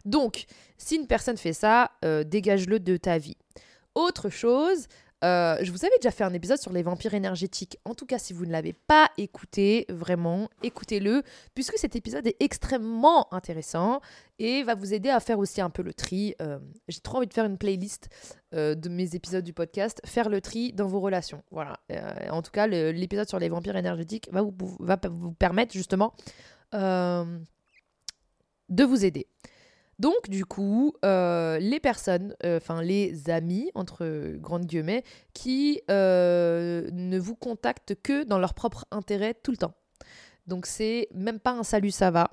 Donc, 0.04 0.46
si 0.78 0.96
une 0.96 1.06
personne 1.06 1.36
fait 1.36 1.52
ça, 1.52 1.92
euh, 2.04 2.24
dégage-le 2.24 2.80
de 2.80 2.96
ta 2.96 3.18
vie. 3.18 3.36
Autre 3.94 4.30
chose, 4.30 4.86
euh, 5.22 5.56
je 5.62 5.70
vous 5.70 5.84
avais 5.84 5.94
déjà 6.00 6.10
fait 6.10 6.24
un 6.24 6.32
épisode 6.32 6.58
sur 6.58 6.72
les 6.72 6.82
vampires 6.82 7.14
énergétiques. 7.14 7.78
En 7.84 7.94
tout 7.94 8.06
cas, 8.06 8.18
si 8.18 8.32
vous 8.32 8.44
ne 8.44 8.52
l'avez 8.52 8.72
pas 8.72 9.10
écouté, 9.16 9.86
vraiment, 9.88 10.48
écoutez-le, 10.62 11.22
puisque 11.54 11.78
cet 11.78 11.94
épisode 11.94 12.26
est 12.26 12.36
extrêmement 12.40 13.32
intéressant 13.32 14.00
et 14.38 14.64
va 14.64 14.74
vous 14.74 14.94
aider 14.94 15.10
à 15.10 15.20
faire 15.20 15.38
aussi 15.38 15.60
un 15.60 15.70
peu 15.70 15.82
le 15.82 15.94
tri. 15.94 16.34
Euh, 16.42 16.58
j'ai 16.88 17.00
trop 17.00 17.18
envie 17.18 17.28
de 17.28 17.34
faire 17.34 17.44
une 17.44 17.58
playlist 17.58 18.08
euh, 18.54 18.74
de 18.74 18.88
mes 18.88 19.14
épisodes 19.14 19.44
du 19.44 19.52
podcast, 19.52 20.00
faire 20.04 20.28
le 20.28 20.40
tri 20.40 20.72
dans 20.72 20.88
vos 20.88 21.00
relations. 21.00 21.42
Voilà. 21.50 21.78
en 22.30 22.42
tout 22.42 22.50
cas, 22.50 22.66
l'épisode 22.66 23.28
sur 23.28 23.38
les 23.38 23.48
vampires 23.48 23.76
énergétiques 23.76 24.28
va 24.32 24.42
vous, 24.42 24.52
va 24.80 24.98
vous 25.08 25.32
permettre 25.32 25.72
justement 25.72 26.14
de 26.72 27.24
vous 28.84 29.04
aider. 29.04 29.28
Donc, 30.02 30.28
du 30.28 30.44
coup, 30.44 30.94
euh, 31.04 31.60
les 31.60 31.78
personnes, 31.78 32.34
euh, 32.44 32.56
enfin 32.56 32.82
les 32.82 33.30
amis, 33.30 33.70
entre 33.76 34.34
grandes 34.38 34.66
guillemets, 34.66 35.04
qui 35.32 35.80
euh, 35.92 36.90
ne 36.90 37.20
vous 37.20 37.36
contactent 37.36 37.94
que 38.02 38.24
dans 38.24 38.40
leur 38.40 38.52
propre 38.52 38.84
intérêt 38.90 39.32
tout 39.32 39.52
le 39.52 39.58
temps. 39.58 39.74
Donc, 40.48 40.66
c'est 40.66 41.06
même 41.14 41.38
pas 41.38 41.52
un 41.52 41.62
salut, 41.62 41.92
ça 41.92 42.10
va. 42.10 42.30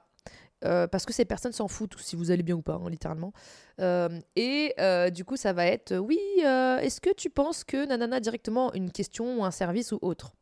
parce 0.61 1.05
que 1.05 1.13
ces 1.13 1.25
personnes 1.25 1.51
s'en 1.51 1.67
foutent 1.67 1.95
si 1.99 2.15
vous 2.15 2.31
allez 2.31 2.41
bien 2.41 2.55
ou 2.55 2.63
pas, 2.63 2.81
hein, 2.83 2.89
littéralement. 2.89 3.33
et 4.35 4.73
du 5.13 5.23
coup, 5.23 5.37
ça 5.37 5.53
va 5.53 5.67
être 5.67 5.95
oui, 5.95 6.19
est-ce 6.39 6.99
que 6.99 7.13
tu 7.13 7.29
penses 7.29 7.63
que 7.63 7.85
nanana 7.85 8.19
directement 8.19 8.73
une 8.73 8.91
question 8.91 9.39
ou 9.39 9.45
un 9.45 9.51
service 9.51 9.91
ou 9.91 9.99
autre? 10.01 10.33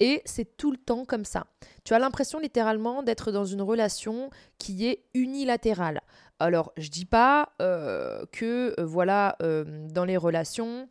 Et 0.00 0.22
c'est 0.24 0.56
tout 0.56 0.72
le 0.72 0.78
temps 0.78 1.04
comme 1.04 1.24
ça. 1.24 1.46
Tu 1.84 1.94
as 1.94 1.98
l'impression 1.98 2.40
littéralement 2.40 3.02
d'être 3.02 3.30
dans 3.30 3.44
une 3.44 3.62
relation 3.62 4.30
qui 4.58 4.86
est 4.86 5.04
unilatérale. 5.14 6.00
Alors, 6.40 6.72
je 6.78 6.88
dis 6.88 7.04
pas 7.04 7.52
euh, 7.60 8.24
que, 8.32 8.74
euh, 8.80 8.84
voilà, 8.84 9.36
euh, 9.42 9.86
dans 9.90 10.06
les 10.06 10.16
relations, 10.16 10.88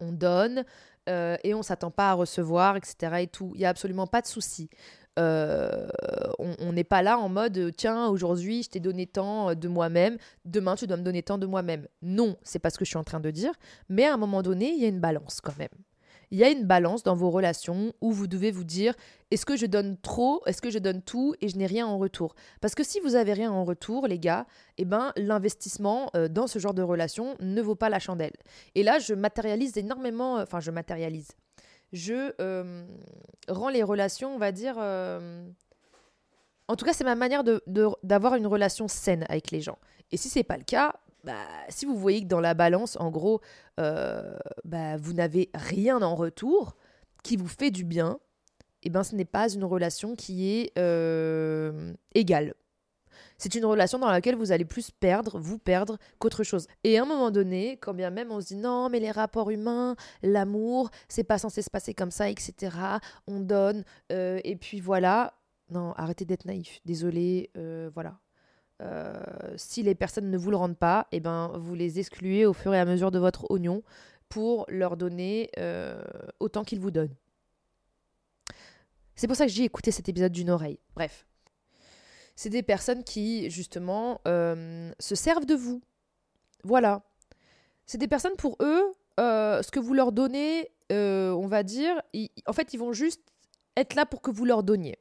on 0.00 0.12
donne 0.12 0.64
et 1.42 1.54
on 1.54 1.62
s'attend 1.62 1.90
pas 1.90 2.10
à 2.10 2.12
recevoir, 2.12 2.76
etc. 2.76 3.20
et 3.20 3.28
tout. 3.28 3.52
Il 3.54 3.62
y 3.62 3.64
a 3.64 3.70
absolument 3.70 4.06
pas 4.06 4.20
de 4.20 4.26
souci. 4.26 4.68
on 5.16 6.72
n'est 6.74 6.84
pas 6.84 7.00
là 7.00 7.18
en 7.18 7.30
mode 7.30 7.72
tiens 7.78 8.08
aujourd'hui 8.08 8.62
je 8.62 8.68
t'ai 8.68 8.78
donné 8.78 9.06
tant 9.06 9.54
de 9.54 9.68
moi-même 9.68 10.18
demain 10.44 10.76
tu 10.76 10.86
dois 10.86 10.98
me 10.98 11.02
donner 11.02 11.22
tant 11.22 11.38
de 11.38 11.46
moi-même 11.46 11.88
non 12.02 12.36
c'est 12.42 12.58
pas 12.58 12.68
ce 12.68 12.78
que 12.78 12.84
je 12.84 12.90
suis 12.90 12.98
en 12.98 13.04
train 13.04 13.20
de 13.20 13.30
dire 13.30 13.52
mais 13.88 14.04
à 14.04 14.14
un 14.14 14.16
moment 14.18 14.42
donné 14.42 14.70
il 14.70 14.80
y 14.80 14.84
a 14.84 14.88
une 14.88 15.00
balance 15.00 15.40
quand 15.40 15.56
même 15.58 15.70
il 16.30 16.38
y 16.38 16.44
a 16.44 16.50
une 16.50 16.64
balance 16.64 17.02
dans 17.02 17.14
vos 17.14 17.30
relations 17.30 17.92
où 18.00 18.12
vous 18.12 18.26
devez 18.26 18.50
vous 18.50 18.64
dire 18.64 18.94
est-ce 19.30 19.46
que 19.46 19.56
je 19.56 19.66
donne 19.66 19.96
trop, 19.98 20.42
est-ce 20.46 20.62
que 20.62 20.70
je 20.70 20.78
donne 20.78 21.02
tout 21.02 21.34
et 21.40 21.48
je 21.48 21.56
n'ai 21.56 21.66
rien 21.66 21.86
en 21.86 21.98
retour? 21.98 22.34
Parce 22.60 22.74
que 22.74 22.84
si 22.84 23.00
vous 23.00 23.14
avez 23.14 23.32
rien 23.32 23.52
en 23.52 23.64
retour, 23.64 24.06
les 24.06 24.18
gars, 24.18 24.46
eh 24.78 24.84
ben 24.84 25.12
l'investissement 25.16 26.10
euh, 26.16 26.28
dans 26.28 26.46
ce 26.46 26.58
genre 26.58 26.74
de 26.74 26.82
relation 26.82 27.36
ne 27.40 27.60
vaut 27.60 27.74
pas 27.74 27.88
la 27.88 27.98
chandelle. 27.98 28.34
Et 28.74 28.82
là, 28.82 28.98
je 28.98 29.14
matérialise 29.14 29.76
énormément, 29.76 30.38
euh, 30.38 30.42
enfin 30.42 30.60
je 30.60 30.70
matérialise. 30.70 31.28
Je 31.92 32.32
euh, 32.40 32.84
rends 33.48 33.70
les 33.70 33.82
relations, 33.82 34.34
on 34.34 34.38
va 34.38 34.52
dire 34.52 34.78
en 36.70 36.76
tout 36.76 36.84
cas, 36.84 36.92
c'est 36.92 37.04
ma 37.04 37.14
manière 37.14 37.44
d'avoir 38.02 38.32
de, 38.34 38.38
une 38.38 38.46
relation 38.46 38.88
saine 38.88 39.24
avec 39.30 39.50
les 39.50 39.62
gens. 39.62 39.78
Et 40.12 40.18
si 40.18 40.28
c'est 40.28 40.44
pas 40.44 40.58
le 40.58 40.64
cas, 40.64 40.94
bah, 41.24 41.46
si 41.68 41.84
vous 41.86 41.96
voyez 41.96 42.22
que 42.22 42.26
dans 42.26 42.40
la 42.40 42.54
balance, 42.54 42.96
en 43.00 43.10
gros, 43.10 43.40
euh, 43.80 44.36
bah, 44.64 44.96
vous 44.96 45.12
n'avez 45.12 45.50
rien 45.54 46.00
en 46.02 46.14
retour 46.14 46.76
qui 47.22 47.36
vous 47.36 47.48
fait 47.48 47.70
du 47.70 47.84
bien, 47.84 48.18
eh 48.84 48.90
ben 48.90 49.02
ce 49.02 49.14
n'est 49.16 49.24
pas 49.24 49.52
une 49.52 49.64
relation 49.64 50.14
qui 50.14 50.48
est 50.50 50.72
euh, 50.78 51.92
égale. 52.14 52.54
C'est 53.36 53.54
une 53.56 53.64
relation 53.64 53.98
dans 53.98 54.10
laquelle 54.10 54.36
vous 54.36 54.52
allez 54.52 54.64
plus 54.64 54.90
perdre, 54.90 55.38
vous 55.38 55.58
perdre, 55.58 55.98
qu'autre 56.18 56.44
chose. 56.44 56.66
Et 56.84 56.98
à 56.98 57.02
un 57.02 57.06
moment 57.06 57.30
donné, 57.30 57.76
quand 57.78 57.94
bien 57.94 58.10
même 58.10 58.30
on 58.30 58.40
se 58.40 58.48
dit 58.48 58.56
non, 58.56 58.88
mais 58.88 59.00
les 59.00 59.10
rapports 59.10 59.50
humains, 59.50 59.96
l'amour, 60.22 60.90
c'est 61.08 61.24
pas 61.24 61.38
censé 61.38 61.62
se 61.62 61.70
passer 61.70 61.94
comme 61.94 62.12
ça, 62.12 62.30
etc. 62.30 62.76
On 63.26 63.40
donne, 63.40 63.84
euh, 64.12 64.40
et 64.44 64.56
puis 64.56 64.80
voilà. 64.80 65.34
Non, 65.70 65.92
arrêtez 65.96 66.24
d'être 66.24 66.46
naïf. 66.46 66.80
Désolé, 66.86 67.50
voilà. 67.94 68.18
Euh, 68.80 69.12
si 69.56 69.82
les 69.82 69.94
personnes 69.94 70.30
ne 70.30 70.38
vous 70.38 70.50
le 70.50 70.56
rendent 70.56 70.76
pas, 70.76 71.08
eh 71.10 71.20
ben, 71.20 71.52
vous 71.56 71.74
les 71.74 71.98
excluez 71.98 72.46
au 72.46 72.52
fur 72.52 72.72
et 72.74 72.78
à 72.78 72.84
mesure 72.84 73.10
de 73.10 73.18
votre 73.18 73.50
oignon 73.50 73.82
pour 74.28 74.66
leur 74.68 74.96
donner 74.96 75.50
euh, 75.58 76.02
autant 76.38 76.62
qu'ils 76.64 76.80
vous 76.80 76.90
donnent. 76.90 77.14
C'est 79.16 79.26
pour 79.26 79.36
ça 79.36 79.46
que 79.46 79.52
j'ai 79.52 79.64
écouté 79.64 79.90
cet 79.90 80.08
épisode 80.08 80.32
d'une 80.32 80.50
oreille. 80.50 80.78
Bref. 80.94 81.26
C'est 82.36 82.50
des 82.50 82.62
personnes 82.62 83.02
qui, 83.02 83.50
justement, 83.50 84.20
euh, 84.28 84.92
se 85.00 85.16
servent 85.16 85.46
de 85.46 85.56
vous. 85.56 85.82
Voilà. 86.62 87.02
C'est 87.84 87.98
des 87.98 88.06
personnes 88.06 88.36
pour 88.36 88.56
eux, 88.60 88.92
ce 89.18 89.70
que 89.72 89.80
vous 89.80 89.94
leur 89.94 90.12
donnez, 90.12 90.70
on 90.90 91.46
va 91.48 91.64
dire, 91.64 92.00
en 92.46 92.52
fait, 92.52 92.74
ils 92.74 92.78
vont 92.78 92.92
juste 92.92 93.22
être 93.76 93.96
là 93.96 94.06
pour 94.06 94.22
que 94.22 94.30
vous 94.30 94.44
leur 94.44 94.62
donniez. 94.62 94.98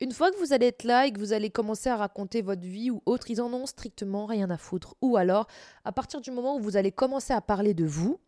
Une 0.00 0.12
fois 0.12 0.30
que 0.30 0.36
vous 0.36 0.52
allez 0.52 0.66
être 0.66 0.84
là 0.84 1.06
et 1.06 1.12
que 1.12 1.18
vous 1.18 1.32
allez 1.32 1.50
commencer 1.50 1.88
à 1.88 1.96
raconter 1.96 2.42
votre 2.42 2.62
vie 2.62 2.90
ou 2.90 3.02
autre, 3.06 3.30
ils 3.30 3.40
en 3.40 3.52
ont 3.52 3.66
strictement 3.66 4.26
rien 4.26 4.50
à 4.50 4.58
foutre. 4.58 4.96
Ou 5.00 5.16
alors, 5.16 5.46
à 5.84 5.92
partir 5.92 6.20
du 6.20 6.30
moment 6.30 6.56
où 6.56 6.60
vous 6.60 6.76
allez 6.76 6.92
commencer 6.92 7.32
à 7.32 7.40
parler 7.40 7.74
de 7.74 7.84
vous, 7.84 8.18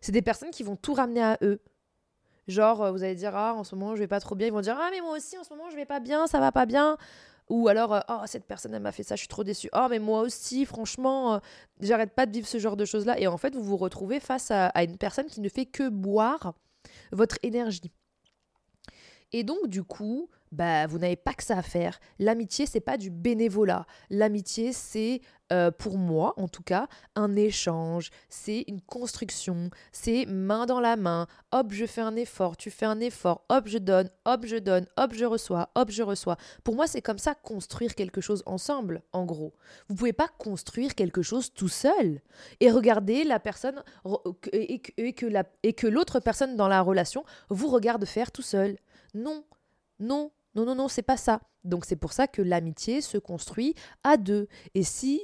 c'est 0.00 0.12
des 0.12 0.22
personnes 0.22 0.50
qui 0.50 0.62
vont 0.62 0.76
tout 0.76 0.94
ramener 0.94 1.22
à 1.22 1.38
eux. 1.42 1.60
Genre, 2.46 2.82
euh, 2.82 2.92
vous 2.92 3.02
allez 3.02 3.14
dire, 3.14 3.34
ah, 3.34 3.54
en 3.54 3.64
ce 3.64 3.74
moment, 3.74 3.94
je 3.94 4.00
vais 4.00 4.06
pas 4.06 4.20
trop 4.20 4.34
bien. 4.34 4.46
Ils 4.46 4.52
vont 4.52 4.60
dire, 4.60 4.76
ah, 4.78 4.88
mais 4.90 5.00
moi 5.00 5.16
aussi, 5.16 5.38
en 5.38 5.44
ce 5.44 5.50
moment, 5.50 5.70
je 5.70 5.76
vais 5.76 5.86
pas 5.86 6.00
bien, 6.00 6.26
ça 6.26 6.40
va 6.40 6.52
pas 6.52 6.66
bien. 6.66 6.98
Ou 7.48 7.68
alors, 7.68 7.94
euh, 7.94 8.00
oh, 8.08 8.20
cette 8.26 8.44
personne, 8.44 8.74
elle 8.74 8.82
m'a 8.82 8.92
fait 8.92 9.02
ça, 9.02 9.16
je 9.16 9.20
suis 9.20 9.28
trop 9.28 9.44
déçue. 9.44 9.68
Oh, 9.74 9.86
mais 9.88 9.98
moi 9.98 10.20
aussi, 10.20 10.64
franchement, 10.66 11.34
euh, 11.34 11.38
j'arrête 11.80 12.12
pas 12.12 12.26
de 12.26 12.32
vivre 12.32 12.46
ce 12.46 12.58
genre 12.58 12.76
de 12.76 12.84
choses-là. 12.84 13.18
Et 13.18 13.26
en 13.26 13.38
fait, 13.38 13.54
vous 13.54 13.64
vous 13.64 13.76
retrouvez 13.76 14.20
face 14.20 14.50
à, 14.50 14.66
à 14.68 14.84
une 14.84 14.98
personne 14.98 15.26
qui 15.26 15.40
ne 15.40 15.48
fait 15.48 15.66
que 15.66 15.88
boire 15.88 16.54
votre 17.12 17.38
énergie. 17.42 17.92
Et 19.32 19.42
donc, 19.42 19.66
du 19.66 19.82
coup, 19.82 20.28
bah, 20.54 20.86
vous 20.86 20.98
n'avez 20.98 21.16
pas 21.16 21.34
que 21.34 21.42
ça 21.42 21.58
à 21.58 21.62
faire. 21.62 21.98
L'amitié, 22.18 22.66
c'est 22.66 22.80
pas 22.80 22.96
du 22.96 23.10
bénévolat. 23.10 23.86
L'amitié, 24.08 24.72
c'est, 24.72 25.20
euh, 25.52 25.72
pour 25.72 25.98
moi 25.98 26.32
en 26.36 26.46
tout 26.46 26.62
cas, 26.62 26.86
un 27.16 27.34
échange. 27.34 28.10
C'est 28.28 28.64
une 28.68 28.80
construction. 28.80 29.70
C'est 29.90 30.26
main 30.26 30.66
dans 30.66 30.78
la 30.80 30.94
main. 30.96 31.26
Hop, 31.50 31.72
je 31.72 31.86
fais 31.86 32.00
un 32.00 32.14
effort, 32.14 32.56
tu 32.56 32.70
fais 32.70 32.86
un 32.86 33.00
effort. 33.00 33.44
Hop, 33.48 33.66
je 33.66 33.78
donne. 33.78 34.08
Hop, 34.24 34.46
je 34.46 34.56
donne. 34.56 34.86
Hop, 34.96 35.12
je 35.12 35.24
reçois. 35.24 35.70
Hop, 35.74 35.90
je 35.90 36.04
reçois. 36.04 36.36
Pour 36.62 36.76
moi, 36.76 36.86
c'est 36.86 37.02
comme 37.02 37.18
ça 37.18 37.34
construire 37.34 37.96
quelque 37.96 38.20
chose 38.20 38.44
ensemble, 38.46 39.02
en 39.12 39.24
gros. 39.24 39.54
Vous 39.88 39.96
pouvez 39.96 40.12
pas 40.12 40.28
construire 40.38 40.94
quelque 40.94 41.22
chose 41.22 41.52
tout 41.52 41.68
seul 41.68 42.20
et 42.60 42.70
regarder 42.70 43.24
la 43.24 43.40
personne 43.40 43.82
et, 44.52 44.80
que, 44.80 45.26
et 45.64 45.72
que 45.72 45.86
l'autre 45.88 46.20
personne 46.20 46.56
dans 46.56 46.68
la 46.68 46.80
relation 46.80 47.24
vous 47.48 47.68
regarde 47.68 48.04
faire 48.04 48.30
tout 48.30 48.42
seul. 48.42 48.78
Non, 49.14 49.44
non, 50.00 50.32
non, 50.54 50.64
non, 50.64 50.74
non, 50.74 50.88
c'est 50.88 51.02
pas 51.02 51.16
ça. 51.16 51.40
Donc 51.64 51.84
c'est 51.84 51.96
pour 51.96 52.12
ça 52.12 52.28
que 52.28 52.42
l'amitié 52.42 53.00
se 53.00 53.18
construit 53.18 53.74
à 54.02 54.16
deux. 54.16 54.48
Et 54.74 54.82
si 54.84 55.22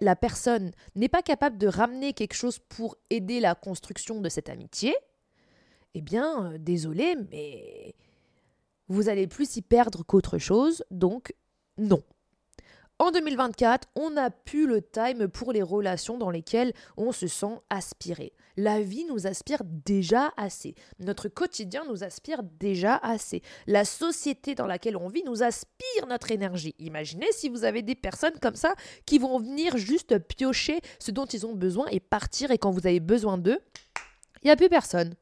la 0.00 0.16
personne 0.16 0.72
n'est 0.94 1.08
pas 1.08 1.22
capable 1.22 1.58
de 1.58 1.66
ramener 1.66 2.12
quelque 2.12 2.34
chose 2.34 2.58
pour 2.58 2.96
aider 3.10 3.40
la 3.40 3.54
construction 3.54 4.20
de 4.20 4.28
cette 4.28 4.48
amitié, 4.48 4.94
eh 5.94 6.02
bien, 6.02 6.52
euh, 6.52 6.58
désolé, 6.58 7.16
mais 7.30 7.94
vous 8.88 9.08
allez 9.08 9.26
plus 9.26 9.56
y 9.56 9.62
perdre 9.62 10.04
qu'autre 10.04 10.38
chose. 10.38 10.84
Donc 10.90 11.34
non. 11.78 12.02
En 12.98 13.10
2024, 13.10 13.88
on 13.94 14.10
n'a 14.10 14.30
plus 14.30 14.66
le 14.66 14.80
time 14.80 15.28
pour 15.28 15.52
les 15.52 15.60
relations 15.60 16.16
dans 16.16 16.30
lesquelles 16.30 16.72
on 16.96 17.12
se 17.12 17.26
sent 17.26 17.60
aspiré. 17.68 18.32
La 18.56 18.80
vie 18.80 19.04
nous 19.04 19.26
aspire 19.26 19.60
déjà 19.64 20.32
assez. 20.38 20.74
Notre 20.98 21.28
quotidien 21.28 21.84
nous 21.84 22.04
aspire 22.04 22.42
déjà 22.42 22.96
assez. 22.96 23.42
La 23.66 23.84
société 23.84 24.54
dans 24.54 24.66
laquelle 24.66 24.96
on 24.96 25.08
vit 25.08 25.24
nous 25.24 25.42
aspire 25.42 26.06
notre 26.08 26.30
énergie. 26.30 26.74
Imaginez 26.78 27.30
si 27.32 27.50
vous 27.50 27.64
avez 27.64 27.82
des 27.82 27.94
personnes 27.94 28.38
comme 28.40 28.54
ça 28.54 28.74
qui 29.04 29.18
vont 29.18 29.38
venir 29.40 29.76
juste 29.76 30.18
piocher 30.18 30.80
ce 30.98 31.10
dont 31.10 31.26
ils 31.26 31.44
ont 31.44 31.54
besoin 31.54 31.86
et 31.90 32.00
partir 32.00 32.50
et 32.50 32.56
quand 32.56 32.70
vous 32.70 32.86
avez 32.86 33.00
besoin 33.00 33.36
d'eux, 33.36 33.58
il 34.42 34.46
n'y 34.46 34.50
a 34.50 34.56
plus 34.56 34.70
personne. 34.70 35.14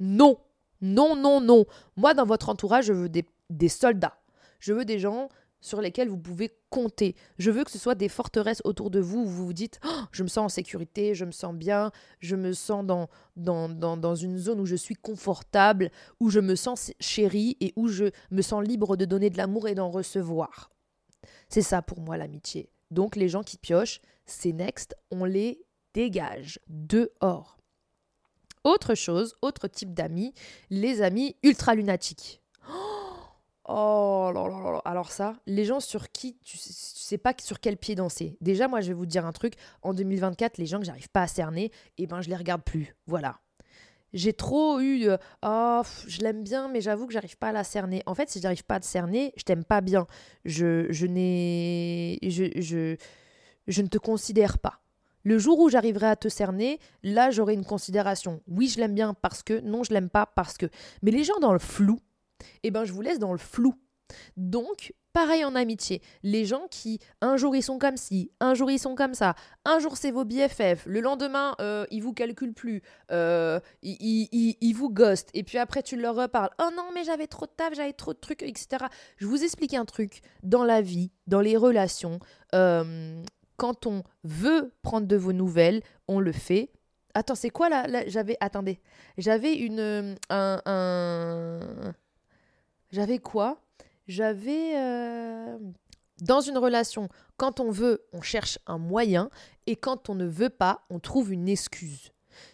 Non, 0.00 0.40
non, 0.80 1.14
non, 1.14 1.40
non. 1.40 1.66
Moi, 1.96 2.14
dans 2.14 2.26
votre 2.26 2.48
entourage, 2.48 2.86
je 2.86 2.92
veux 2.92 3.08
des, 3.08 3.24
des 3.48 3.68
soldats. 3.68 4.18
Je 4.58 4.72
veux 4.72 4.84
des 4.84 4.98
gens 4.98 5.28
sur 5.66 5.80
lesquels 5.80 6.08
vous 6.08 6.16
pouvez 6.16 6.56
compter. 6.70 7.16
Je 7.38 7.50
veux 7.50 7.64
que 7.64 7.72
ce 7.72 7.78
soit 7.78 7.96
des 7.96 8.08
forteresses 8.08 8.62
autour 8.64 8.88
de 8.88 9.00
vous 9.00 9.22
où 9.22 9.26
vous 9.26 9.46
vous 9.46 9.52
dites 9.52 9.80
oh, 9.84 10.02
je 10.12 10.22
me 10.22 10.28
sens 10.28 10.44
en 10.44 10.48
sécurité, 10.48 11.12
je 11.14 11.24
me 11.24 11.32
sens 11.32 11.52
bien, 11.52 11.90
je 12.20 12.36
me 12.36 12.52
sens 12.52 12.86
dans, 12.86 13.08
dans, 13.34 13.68
dans, 13.68 13.96
dans, 13.96 14.14
une 14.14 14.38
zone 14.38 14.60
où 14.60 14.66
je 14.66 14.76
suis 14.76 14.94
confortable, 14.94 15.90
où 16.20 16.30
je 16.30 16.38
me 16.38 16.54
sens 16.54 16.92
chérie 17.00 17.56
et 17.60 17.72
où 17.74 17.88
je 17.88 18.04
me 18.30 18.42
sens 18.42 18.64
libre 18.64 18.96
de 18.96 19.04
donner 19.04 19.28
de 19.28 19.36
l'amour 19.38 19.66
et 19.66 19.74
d'en 19.74 19.90
recevoir. 19.90 20.70
C'est 21.48 21.62
ça 21.62 21.82
pour 21.82 22.00
moi 22.00 22.16
l'amitié. 22.16 22.70
Donc 22.92 23.16
les 23.16 23.28
gens 23.28 23.42
qui 23.42 23.58
piochent, 23.58 24.00
c'est 24.24 24.52
next, 24.52 24.94
on 25.10 25.24
les 25.24 25.64
dégage 25.94 26.60
dehors. 26.68 27.58
Autre 28.62 28.94
chose, 28.94 29.34
autre 29.42 29.66
type 29.66 29.94
d'amis, 29.94 30.32
les 30.70 31.02
amis 31.02 31.34
ultra 31.42 31.74
lunatiques. 31.74 32.40
Oh 33.68 34.30
là 34.32 34.48
là 34.48 34.72
là 34.72 34.82
Alors 34.84 35.10
ça, 35.10 35.34
les 35.46 35.64
gens 35.64 35.80
sur 35.80 36.10
qui 36.10 36.36
tu 36.44 36.56
sais, 36.56 36.72
sais 36.72 37.18
pas 37.18 37.34
sur 37.40 37.58
quel 37.60 37.76
pied 37.76 37.94
danser. 37.94 38.36
Déjà, 38.40 38.68
moi, 38.68 38.80
je 38.80 38.88
vais 38.88 38.94
vous 38.94 39.06
dire 39.06 39.26
un 39.26 39.32
truc. 39.32 39.54
En 39.82 39.92
2024, 39.92 40.58
les 40.58 40.66
gens 40.66 40.78
que 40.78 40.84
j'arrive 40.84 41.08
pas 41.10 41.22
à 41.22 41.26
cerner, 41.26 41.72
eh 41.98 42.06
ben, 42.06 42.20
je 42.20 42.28
les 42.28 42.36
regarde 42.36 42.62
plus. 42.62 42.94
Voilà. 43.06 43.38
J'ai 44.12 44.32
trop 44.32 44.80
eu 44.80 45.08
oh, 45.42 45.82
je 46.06 46.20
l'aime 46.20 46.42
bien, 46.42 46.68
mais 46.68 46.80
j'avoue 46.80 47.06
que 47.06 47.12
j'arrive 47.12 47.36
pas 47.36 47.48
à 47.48 47.52
la 47.52 47.64
cerner. 47.64 48.02
En 48.06 48.14
fait, 48.14 48.30
si 48.30 48.40
j'arrive 48.40 48.64
pas 48.64 48.76
à 48.76 48.80
te 48.80 48.86
cerner, 48.86 49.32
je 49.36 49.42
t'aime 49.42 49.64
pas 49.64 49.80
bien. 49.80 50.06
Je, 50.44 50.86
je 50.90 51.06
n'ai. 51.06 52.18
Je, 52.22 52.44
je, 52.60 52.96
je 53.66 53.82
ne 53.82 53.88
te 53.88 53.98
considère 53.98 54.58
pas. 54.58 54.80
Le 55.24 55.38
jour 55.38 55.58
où 55.58 55.68
j'arriverai 55.68 56.06
à 56.06 56.16
te 56.16 56.28
cerner, 56.28 56.78
là, 57.02 57.32
j'aurai 57.32 57.54
une 57.54 57.64
considération. 57.64 58.40
Oui, 58.46 58.68
je 58.68 58.78
l'aime 58.78 58.94
bien 58.94 59.12
parce 59.12 59.42
que, 59.42 59.58
non, 59.60 59.82
je 59.82 59.92
l'aime 59.92 60.08
pas 60.08 60.26
parce 60.26 60.56
que. 60.56 60.66
Mais 61.02 61.10
les 61.10 61.24
gens 61.24 61.38
dans 61.40 61.52
le 61.52 61.58
flou, 61.58 61.98
eh 62.62 62.70
ben 62.70 62.84
je 62.84 62.92
vous 62.92 63.02
laisse 63.02 63.18
dans 63.18 63.32
le 63.32 63.38
flou. 63.38 63.74
Donc, 64.36 64.92
pareil 65.12 65.44
en 65.44 65.54
amitié. 65.54 66.02
Les 66.22 66.44
gens 66.44 66.66
qui, 66.70 67.00
un 67.20 67.36
jour 67.36 67.56
ils 67.56 67.62
sont 67.62 67.78
comme 67.78 67.96
ci, 67.96 68.30
un 68.40 68.54
jour 68.54 68.70
ils 68.70 68.78
sont 68.78 68.94
comme 68.94 69.14
ça, 69.14 69.34
un 69.64 69.78
jour 69.78 69.96
c'est 69.96 70.10
vos 70.10 70.24
BFF, 70.24 70.84
le 70.86 71.00
lendemain 71.00 71.54
euh, 71.60 71.86
ils 71.90 72.02
vous 72.02 72.12
calculent 72.12 72.52
plus, 72.52 72.82
euh, 73.10 73.58
ils, 73.82 74.72
vous 74.74 74.90
ghostent, 74.90 75.30
et 75.32 75.42
puis 75.42 75.58
après 75.58 75.82
tu 75.82 75.96
leur 75.96 76.14
reparles. 76.14 76.50
Oh 76.60 76.68
non, 76.76 76.90
mais 76.94 77.04
j'avais 77.04 77.26
trop 77.26 77.46
de 77.46 77.50
taf, 77.50 77.74
j'avais 77.74 77.94
trop 77.94 78.12
de 78.12 78.18
trucs, 78.18 78.42
etc. 78.42 78.84
Je 79.16 79.26
vous 79.26 79.42
explique 79.42 79.74
un 79.74 79.86
truc. 79.86 80.20
Dans 80.42 80.64
la 80.64 80.82
vie, 80.82 81.10
dans 81.26 81.40
les 81.40 81.56
relations, 81.56 82.20
euh, 82.54 83.22
quand 83.56 83.86
on 83.86 84.02
veut 84.22 84.72
prendre 84.82 85.06
de 85.06 85.16
vos 85.16 85.32
nouvelles, 85.32 85.82
on 86.08 86.20
le 86.20 86.32
fait. 86.32 86.70
Attends, 87.14 87.34
c'est 87.34 87.48
quoi 87.48 87.70
là, 87.70 87.86
J'avais. 88.06 88.36
Attendez. 88.40 88.80
J'avais 89.16 89.54
une. 89.54 90.18
un 90.28 91.94
j'avais 92.96 93.18
quoi? 93.18 93.58
J'avais... 94.08 94.72
Euh, 94.76 95.58
dans 96.22 96.40
une 96.40 96.56
relation, 96.56 97.10
quand 97.36 97.60
on 97.60 97.70
veut, 97.70 98.06
on 98.14 98.22
cherche 98.22 98.58
un 98.66 98.78
moyen, 98.78 99.28
et 99.66 99.76
quand 99.76 100.08
on 100.08 100.14
ne 100.14 100.24
veut 100.24 100.48
pas, 100.48 100.86
on 100.88 100.98
trouve 100.98 101.30
une 101.30 101.46
excuse. 101.46 102.10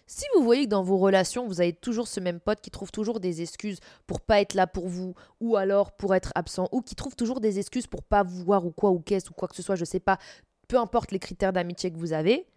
Si 0.09 0.24
vous 0.35 0.42
voyez 0.42 0.64
que 0.64 0.70
dans 0.70 0.83
vos 0.83 0.98
relations, 0.98 1.46
vous 1.46 1.61
avez 1.61 1.72
toujours 1.72 2.09
ce 2.09 2.18
même 2.18 2.40
pote 2.40 2.61
qui 2.61 2.72
trouve 2.72 2.90
toujours 2.90 3.20
des 3.20 3.40
excuses 3.40 3.78
pour 4.09 4.20
pas 4.20 4.40
être 4.40 4.55
là 4.55 4.66
pour 4.66 4.88
vous, 4.88 5.14
ou 5.40 5.55
alors 5.55 5.92
pour 5.92 6.12
être 6.12 6.33
absent, 6.35 6.68
ou 6.72 6.83
qui 6.83 6.96
trouve 6.96 7.14
toujours 7.14 7.40
des 7.40 7.61
excuses 7.61 7.87
pour 7.87 8.02
pas 8.02 8.24
vous 8.24 8.42
voir, 8.42 8.66
ou 8.66 8.72
quoi, 8.72 8.90
ou 8.90 8.98
qu'est-ce, 8.98 9.31
ou 9.31 9.35
quoi 9.35 9.46
que 9.46 9.55
ce 9.55 9.62
soit, 9.62 9.76
je 9.76 9.85
sais 9.85 10.00
pas, 10.00 10.18
peu 10.66 10.76
importe 10.76 11.12
les 11.12 11.20
critères 11.20 11.52
d'amitié 11.52 11.92
que 11.92 11.98
vous 11.98 12.12
avez, 12.12 12.48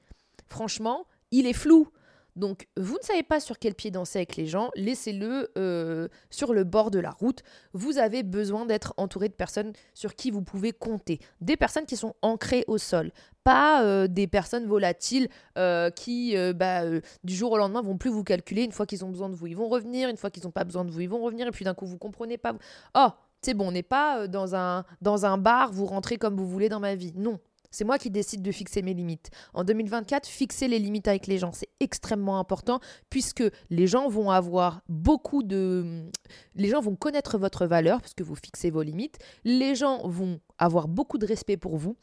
franchement, 0.48 1.06
il 1.30 1.46
est 1.46 1.54
flou. 1.54 1.88
Donc, 2.36 2.68
vous 2.76 2.98
ne 2.98 3.04
savez 3.04 3.24
pas 3.24 3.40
sur 3.40 3.60
quel 3.60 3.76
pied 3.76 3.92
danser 3.92 4.20
avec 4.20 4.36
les 4.36 4.46
gens, 4.46 4.70
laissez-le 4.76 5.52
euh, 5.58 6.10
sur 6.30 6.54
le 6.54 6.66
bord 6.66 6.92
de 6.92 7.00
la 7.00 7.12
route. 7.12 7.44
Vous 7.74 7.98
avez 7.98 8.24
besoin 8.24 8.66
d'être 8.66 8.94
entouré 8.98 9.30
de 9.30 9.34
personnes 9.34 9.72
sur 9.94 10.16
qui 10.16 10.32
vous 10.32 10.42
pouvez 10.42 10.74
compter. 10.74 11.20
Des 11.40 11.56
personnes 11.56 11.86
qui 11.86 11.96
sont 11.96 12.14
ancrées 12.22 12.66
au 12.68 12.78
sol, 12.78 13.12
pas 13.46 13.84
euh, 13.84 14.08
des 14.08 14.28
personnes 14.28 14.66
volatiles 14.66 15.30
euh, 15.58 15.90
qui, 15.92 16.36
bah, 16.56 16.82
du 17.24 17.36
jour 17.36 17.54
au 17.54 17.58
lendemain, 17.58 17.82
vont 17.82 17.98
plus 17.98 18.10
vous 18.10 18.24
calculer. 18.24 18.64
Une 18.64 18.74
fois 18.74 18.86
qu'ils 18.86 19.06
ont 19.06 19.10
besoin 19.10 19.30
de 19.30 19.36
vous, 19.36 19.48
ils 19.48 19.56
vont 19.56 19.70
revenir. 19.70 20.10
Une 20.10 20.18
fois 20.18 20.30
qu'ils 20.30 20.44
n'ont 20.44 20.52
pas 20.52 20.66
besoin 20.66 20.84
de 20.84 20.92
vous, 20.92 21.00
ils 21.00 21.10
vont 21.10 21.22
revenir. 21.22 21.48
Et 21.48 21.52
puis 21.52 21.64
d'un 21.64 21.74
coup, 21.74 21.86
vous 21.86 21.98
comprenez 21.98 22.38
pas. 22.38 22.54
Oh, 22.96 23.10
c'est 23.42 23.54
bon, 23.54 23.70
on 23.70 23.72
n'est 23.72 23.84
pas 23.84 24.28
dans 24.28 24.56
un, 24.56 24.84
dans 25.02 25.26
un 25.26 25.38
bar, 25.38 25.72
vous 25.72 25.86
rentrez 25.86 26.18
comme 26.18 26.36
vous 26.36 26.48
voulez 26.48 26.68
dans 26.68 26.80
ma 26.80 26.96
vie. 26.96 27.14
Non, 27.16 27.40
c'est 27.76 27.84
moi 27.84 27.98
qui 27.98 28.10
décide 28.10 28.42
de 28.42 28.52
fixer 28.54 28.82
mes 28.82 28.94
limites. 28.94 29.30
En 29.54 29.66
2024, 29.66 30.26
fixer 30.26 30.70
les 30.70 30.80
limites 30.80 31.10
avec 31.10 31.28
les 31.28 31.38
gens, 31.38 31.52
c'est 31.52 31.68
extrêmement 31.82 32.40
important 32.40 32.80
puisque 33.10 33.44
les 33.70 33.86
gens 33.86 34.08
vont 34.08 34.32
avoir 34.32 34.82
beaucoup 34.88 35.44
de... 35.44 36.10
Les 36.56 36.70
gens 36.70 36.80
vont 36.80 36.96
connaître 36.96 37.38
votre 37.38 37.66
valeur 37.66 38.00
puisque 38.00 38.22
vous 38.22 38.36
fixez 38.36 38.72
vos 38.72 38.82
limites. 38.82 39.18
Les 39.44 39.76
gens 39.76 40.08
vont 40.08 40.40
avoir 40.58 40.88
beaucoup 40.88 41.18
de 41.18 41.26
respect 41.26 41.58
pour 41.58 41.76
vous. 41.76 41.98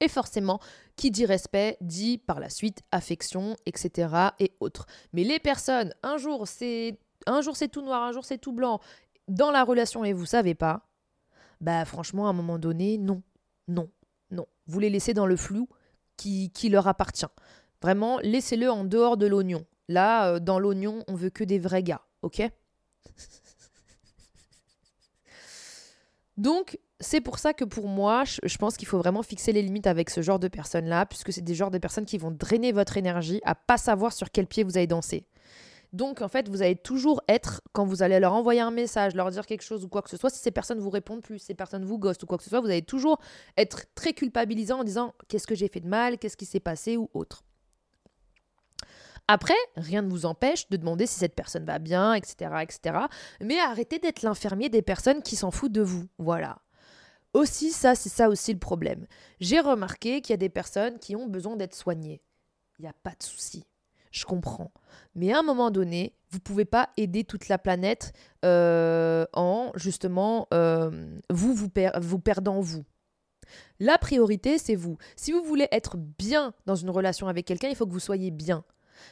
Et 0.00 0.08
forcément, 0.08 0.58
qui 0.96 1.12
dit 1.12 1.24
respect 1.24 1.76
dit 1.80 2.18
par 2.18 2.40
la 2.40 2.48
suite 2.48 2.82
affection, 2.90 3.54
etc. 3.66 4.08
et 4.40 4.54
autres. 4.58 4.86
Mais 5.12 5.22
les 5.22 5.38
personnes, 5.38 5.94
un 6.02 6.16
jour 6.16 6.48
c'est 6.48 6.98
tout 7.70 7.82
noir, 7.82 8.02
un 8.02 8.10
jour 8.10 8.24
c'est 8.24 8.38
tout 8.38 8.52
blanc, 8.52 8.80
dans 9.28 9.52
la 9.52 9.62
relation 9.62 10.04
et 10.04 10.12
vous 10.12 10.26
savez 10.26 10.54
pas, 10.54 10.88
bah 11.60 11.84
franchement 11.84 12.26
à 12.26 12.30
un 12.30 12.32
moment 12.32 12.58
donné, 12.58 12.98
non, 12.98 13.22
non, 13.68 13.88
vous 14.70 14.80
les 14.80 14.90
laissez 14.90 15.12
dans 15.14 15.26
le 15.26 15.36
flou 15.36 15.68
qui, 16.16 16.50
qui 16.50 16.68
leur 16.68 16.86
appartient. 16.88 17.26
Vraiment, 17.82 18.18
laissez-le 18.22 18.70
en 18.70 18.84
dehors 18.84 19.16
de 19.16 19.26
l'oignon. 19.26 19.64
Là, 19.88 20.34
euh, 20.34 20.38
dans 20.38 20.58
l'oignon, 20.58 21.02
on 21.08 21.14
veut 21.14 21.30
que 21.30 21.44
des 21.44 21.58
vrais 21.58 21.82
gars, 21.82 22.02
ok 22.22 22.42
Donc, 26.36 26.78
c'est 27.00 27.20
pour 27.20 27.38
ça 27.38 27.52
que 27.52 27.64
pour 27.64 27.88
moi, 27.88 28.24
je, 28.24 28.56
pense 28.58 28.76
qu'il 28.76 28.86
faut 28.86 28.98
vraiment 28.98 29.22
fixer 29.22 29.52
les 29.52 29.62
limites 29.62 29.86
avec 29.86 30.10
ce 30.10 30.22
genre 30.22 30.38
de 30.38 30.48
personnes-là, 30.48 31.06
puisque 31.06 31.32
c'est 31.32 31.40
des 31.40 31.54
genres 31.54 31.70
de 31.70 31.78
personnes 31.78 32.06
qui 32.06 32.18
vont 32.18 32.30
drainer 32.30 32.72
votre 32.72 32.96
énergie 32.96 33.40
à 33.44 33.54
pas 33.54 33.78
savoir 33.78 34.12
sur 34.12 34.30
quel 34.30 34.46
pied 34.46 34.62
vous 34.62 34.76
allez 34.76 34.86
danser. 34.86 35.26
Donc 35.92 36.22
en 36.22 36.28
fait, 36.28 36.48
vous 36.48 36.62
allez 36.62 36.76
toujours 36.76 37.20
être, 37.28 37.62
quand 37.72 37.84
vous 37.84 38.02
allez 38.02 38.20
leur 38.20 38.32
envoyer 38.32 38.60
un 38.60 38.70
message, 38.70 39.14
leur 39.14 39.30
dire 39.30 39.46
quelque 39.46 39.62
chose 39.62 39.84
ou 39.84 39.88
quoi 39.88 40.02
que 40.02 40.10
ce 40.10 40.16
soit, 40.16 40.30
si 40.30 40.38
ces 40.38 40.50
personnes 40.50 40.78
vous 40.78 40.90
répondent 40.90 41.22
plus, 41.22 41.38
ces 41.38 41.54
personnes 41.54 41.84
vous 41.84 41.98
ghostent 41.98 42.22
ou 42.22 42.26
quoi 42.26 42.38
que 42.38 42.44
ce 42.44 42.50
soit, 42.50 42.60
vous 42.60 42.68
allez 42.68 42.82
toujours 42.82 43.18
être 43.56 43.86
très 43.94 44.12
culpabilisant 44.12 44.80
en 44.80 44.84
disant 44.84 45.14
qu'est-ce 45.28 45.46
que 45.46 45.54
j'ai 45.54 45.68
fait 45.68 45.80
de 45.80 45.88
mal, 45.88 46.18
qu'est-ce 46.18 46.36
qui 46.36 46.46
s'est 46.46 46.60
passé 46.60 46.96
ou 46.96 47.10
autre. 47.14 47.42
Après, 49.26 49.54
rien 49.76 50.02
ne 50.02 50.10
vous 50.10 50.26
empêche 50.26 50.68
de 50.70 50.76
demander 50.76 51.06
si 51.06 51.14
cette 51.14 51.36
personne 51.36 51.64
va 51.64 51.78
bien, 51.78 52.14
etc. 52.14 52.50
etc. 52.62 52.98
Mais 53.40 53.60
arrêtez 53.60 54.00
d'être 54.00 54.22
l'infirmier 54.22 54.68
des 54.68 54.82
personnes 54.82 55.22
qui 55.22 55.36
s'en 55.36 55.52
foutent 55.52 55.70
de 55.70 55.82
vous. 55.82 56.06
Voilà. 56.18 56.58
Aussi, 57.32 57.70
ça, 57.70 57.94
c'est 57.94 58.08
ça 58.08 58.28
aussi 58.28 58.52
le 58.52 58.58
problème. 58.58 59.06
J'ai 59.38 59.60
remarqué 59.60 60.20
qu'il 60.20 60.32
y 60.32 60.34
a 60.34 60.36
des 60.36 60.48
personnes 60.48 60.98
qui 60.98 61.14
ont 61.14 61.28
besoin 61.28 61.54
d'être 61.54 61.76
soignées. 61.76 62.22
Il 62.80 62.82
n'y 62.82 62.88
a 62.88 62.94
pas 63.04 63.10
de 63.10 63.22
souci. 63.22 63.64
Je 64.10 64.24
comprends. 64.24 64.72
Mais 65.14 65.32
à 65.32 65.38
un 65.38 65.42
moment 65.42 65.70
donné, 65.70 66.14
vous 66.30 66.38
ne 66.38 66.42
pouvez 66.42 66.64
pas 66.64 66.90
aider 66.96 67.24
toute 67.24 67.48
la 67.48 67.58
planète 67.58 68.12
euh, 68.44 69.26
en 69.32 69.72
justement 69.74 70.48
euh, 70.52 70.90
vous, 71.30 71.54
vous, 71.54 71.68
vous 72.00 72.18
perdant 72.18 72.60
vous. 72.60 72.84
La 73.78 73.98
priorité, 73.98 74.58
c'est 74.58 74.76
vous. 74.76 74.96
Si 75.16 75.32
vous 75.32 75.42
voulez 75.42 75.68
être 75.72 75.96
bien 75.96 76.54
dans 76.66 76.76
une 76.76 76.90
relation 76.90 77.28
avec 77.28 77.46
quelqu'un, 77.46 77.68
il 77.68 77.76
faut 77.76 77.86
que 77.86 77.92
vous 77.92 77.98
soyez 78.00 78.30
bien. 78.30 78.64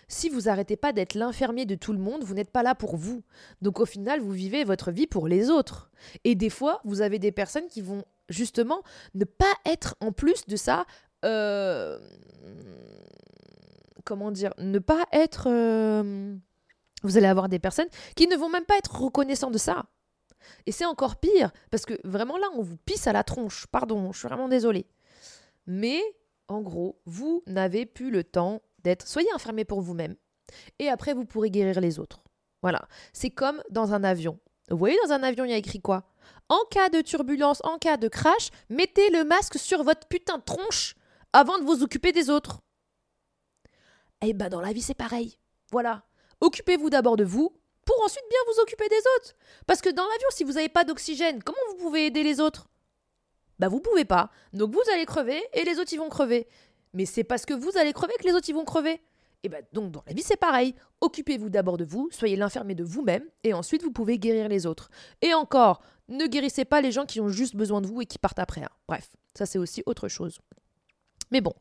Si 0.06 0.28
vous 0.28 0.48
arrêtez 0.48 0.76
pas 0.76 0.92
d'être 0.92 1.14
l'infirmier 1.14 1.64
de 1.64 1.74
tout 1.74 1.92
le 1.92 1.98
monde, 1.98 2.22
vous 2.22 2.34
n'êtes 2.34 2.50
pas 2.50 2.62
là 2.62 2.74
pour 2.74 2.96
vous. 2.96 3.22
Donc 3.62 3.80
au 3.80 3.86
final, 3.86 4.20
vous 4.20 4.32
vivez 4.32 4.64
votre 4.64 4.90
vie 4.90 5.06
pour 5.06 5.28
les 5.28 5.50
autres. 5.50 5.90
Et 6.24 6.34
des 6.34 6.50
fois, 6.50 6.80
vous 6.84 7.00
avez 7.00 7.18
des 7.18 7.32
personnes 7.32 7.66
qui 7.68 7.80
vont 7.80 8.04
justement 8.28 8.82
ne 9.14 9.24
pas 9.24 9.54
être 9.64 9.96
en 10.00 10.12
plus 10.12 10.46
de 10.46 10.56
ça. 10.56 10.84
Euh, 11.24 11.98
comment 14.08 14.30
dire 14.30 14.54
Ne 14.58 14.78
pas 14.78 15.04
être. 15.12 15.48
Euh, 15.50 16.34
vous 17.02 17.16
allez 17.18 17.26
avoir 17.26 17.48
des 17.50 17.58
personnes 17.58 17.88
qui 18.16 18.26
ne 18.26 18.36
vont 18.36 18.48
même 18.48 18.64
pas 18.64 18.78
être 18.78 19.02
reconnaissants 19.02 19.50
de 19.50 19.58
ça. 19.58 19.84
Et 20.66 20.72
c'est 20.72 20.86
encore 20.86 21.16
pire, 21.16 21.52
parce 21.70 21.84
que 21.84 21.94
vraiment 22.04 22.38
là, 22.38 22.46
on 22.54 22.62
vous 22.62 22.78
pisse 22.78 23.06
à 23.06 23.12
la 23.12 23.22
tronche. 23.22 23.66
Pardon, 23.66 24.10
je 24.12 24.18
suis 24.18 24.28
vraiment 24.28 24.48
désolée. 24.48 24.86
Mais 25.66 26.00
en 26.48 26.62
gros, 26.62 27.00
vous 27.04 27.42
n'avez 27.46 27.84
plus 27.84 28.10
le 28.10 28.24
temps 28.24 28.62
d'être, 28.82 29.06
soyez 29.06 29.28
enfermé 29.34 29.64
pour 29.66 29.82
vous-même. 29.82 30.16
Et 30.78 30.88
après, 30.88 31.12
vous 31.12 31.26
pourrez 31.26 31.50
guérir 31.50 31.78
les 31.80 31.98
autres. 31.98 32.22
Voilà. 32.62 32.88
C'est 33.12 33.30
comme 33.30 33.62
dans 33.68 33.92
un 33.92 34.02
avion. 34.04 34.38
Vous 34.70 34.78
voyez, 34.78 34.96
dans 35.04 35.12
un 35.12 35.22
avion, 35.22 35.44
il 35.44 35.50
y 35.50 35.54
a 35.54 35.58
écrit 35.58 35.80
quoi? 35.80 36.04
En 36.48 36.60
cas 36.70 36.88
de 36.88 37.02
turbulence, 37.02 37.60
en 37.64 37.76
cas 37.76 37.98
de 37.98 38.08
crash, 38.08 38.48
mettez 38.70 39.10
le 39.10 39.24
masque 39.24 39.58
sur 39.58 39.82
votre 39.82 40.06
putain 40.08 40.38
de 40.38 40.44
tronche 40.44 40.94
avant 41.34 41.58
de 41.58 41.64
vous 41.64 41.82
occuper 41.82 42.12
des 42.12 42.30
autres. 42.30 42.62
Eh 44.22 44.32
ben, 44.32 44.48
dans 44.48 44.60
la 44.60 44.72
vie, 44.72 44.82
c'est 44.82 44.94
pareil. 44.94 45.38
Voilà. 45.70 46.04
Occupez-vous 46.40 46.90
d'abord 46.90 47.16
de 47.16 47.24
vous 47.24 47.52
pour 47.84 48.02
ensuite 48.04 48.24
bien 48.28 48.38
vous 48.46 48.60
occuper 48.60 48.88
des 48.88 49.02
autres. 49.16 49.34
Parce 49.66 49.80
que 49.80 49.88
dans 49.88 50.04
l'avion, 50.04 50.28
si 50.30 50.44
vous 50.44 50.52
n'avez 50.52 50.68
pas 50.68 50.84
d'oxygène, 50.84 51.42
comment 51.42 51.58
vous 51.70 51.76
pouvez 51.76 52.06
aider 52.06 52.22
les 52.22 52.40
autres? 52.40 52.68
Bah, 53.58 53.68
vous 53.68 53.80
pouvez 53.80 54.04
pas. 54.04 54.30
Donc, 54.52 54.72
vous 54.72 54.82
allez 54.92 55.06
crever 55.06 55.42
et 55.52 55.64
les 55.64 55.78
autres, 55.78 55.92
ils 55.92 55.98
vont 55.98 56.08
crever. 56.08 56.46
Mais 56.94 57.06
c'est 57.06 57.24
parce 57.24 57.44
que 57.44 57.54
vous 57.54 57.76
allez 57.76 57.92
crever 57.92 58.14
que 58.18 58.24
les 58.26 58.32
autres 58.34 58.48
ils 58.48 58.54
vont 58.54 58.64
crever. 58.64 59.00
Et 59.44 59.46
eh 59.46 59.48
bien 59.50 59.60
donc 59.72 59.92
dans 59.92 60.02
la 60.06 60.12
vie 60.12 60.22
c'est 60.22 60.36
pareil. 60.36 60.74
Occupez-vous 61.00 61.48
d'abord 61.48 61.76
de 61.76 61.84
vous, 61.84 62.08
soyez 62.10 62.34
l'infirmier 62.34 62.74
de 62.74 62.82
vous-même, 62.82 63.22
et 63.44 63.54
ensuite 63.54 63.84
vous 63.84 63.92
pouvez 63.92 64.18
guérir 64.18 64.48
les 64.48 64.66
autres. 64.66 64.90
Et 65.22 65.32
encore, 65.32 65.80
ne 66.08 66.26
guérissez 66.26 66.64
pas 66.64 66.80
les 66.80 66.90
gens 66.90 67.06
qui 67.06 67.20
ont 67.20 67.28
juste 67.28 67.54
besoin 67.54 67.80
de 67.80 67.86
vous 67.86 68.02
et 68.02 68.06
qui 68.06 68.18
partent 68.18 68.40
après. 68.40 68.62
Hein. 68.62 68.70
Bref, 68.88 69.08
ça 69.34 69.46
c'est 69.46 69.58
aussi 69.58 69.84
autre 69.86 70.08
chose. 70.08 70.40
Mais 71.30 71.40
bon, 71.40 71.52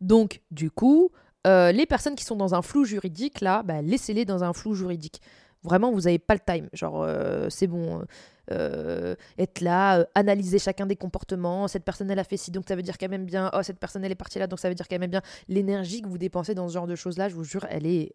donc 0.00 0.42
du 0.52 0.70
coup, 0.70 1.10
euh, 1.46 1.72
les 1.72 1.86
personnes 1.86 2.14
qui 2.14 2.24
sont 2.24 2.36
dans 2.36 2.54
un 2.54 2.62
flou 2.62 2.84
juridique, 2.84 3.40
là, 3.40 3.62
bah, 3.62 3.82
laissez-les 3.82 4.24
dans 4.24 4.44
un 4.44 4.52
flou 4.52 4.74
juridique. 4.74 5.20
Vraiment, 5.62 5.92
vous 5.92 6.02
n'avez 6.02 6.18
pas 6.18 6.34
le 6.34 6.40
time. 6.40 6.68
Genre, 6.72 7.02
euh, 7.02 7.48
c'est 7.50 7.66
bon. 7.66 8.04
Euh, 8.50 9.14
être 9.38 9.60
là, 9.60 10.06
analyser 10.14 10.58
chacun 10.58 10.86
des 10.86 10.96
comportements. 10.96 11.68
Cette 11.68 11.84
personne, 11.84 12.10
elle 12.10 12.18
a 12.18 12.24
fait 12.24 12.36
ci, 12.36 12.50
donc 12.50 12.64
ça 12.68 12.76
veut 12.76 12.82
dire 12.82 12.98
qu'elle 12.98 13.10
m'aime 13.10 13.24
bien. 13.24 13.50
Oh, 13.54 13.62
cette 13.62 13.78
personne, 13.78 14.04
elle 14.04 14.12
est 14.12 14.16
partie 14.16 14.38
là, 14.38 14.46
donc 14.46 14.60
ça 14.60 14.68
veut 14.68 14.74
dire 14.74 14.88
qu'elle 14.88 15.00
m'aime 15.00 15.10
bien. 15.10 15.22
L'énergie 15.48 16.02
que 16.02 16.08
vous 16.08 16.18
dépensez 16.18 16.54
dans 16.54 16.68
ce 16.68 16.74
genre 16.74 16.86
de 16.86 16.94
choses-là, 16.94 17.28
je 17.28 17.34
vous 17.34 17.44
jure, 17.44 17.66
elle 17.70 17.86
est. 17.86 18.14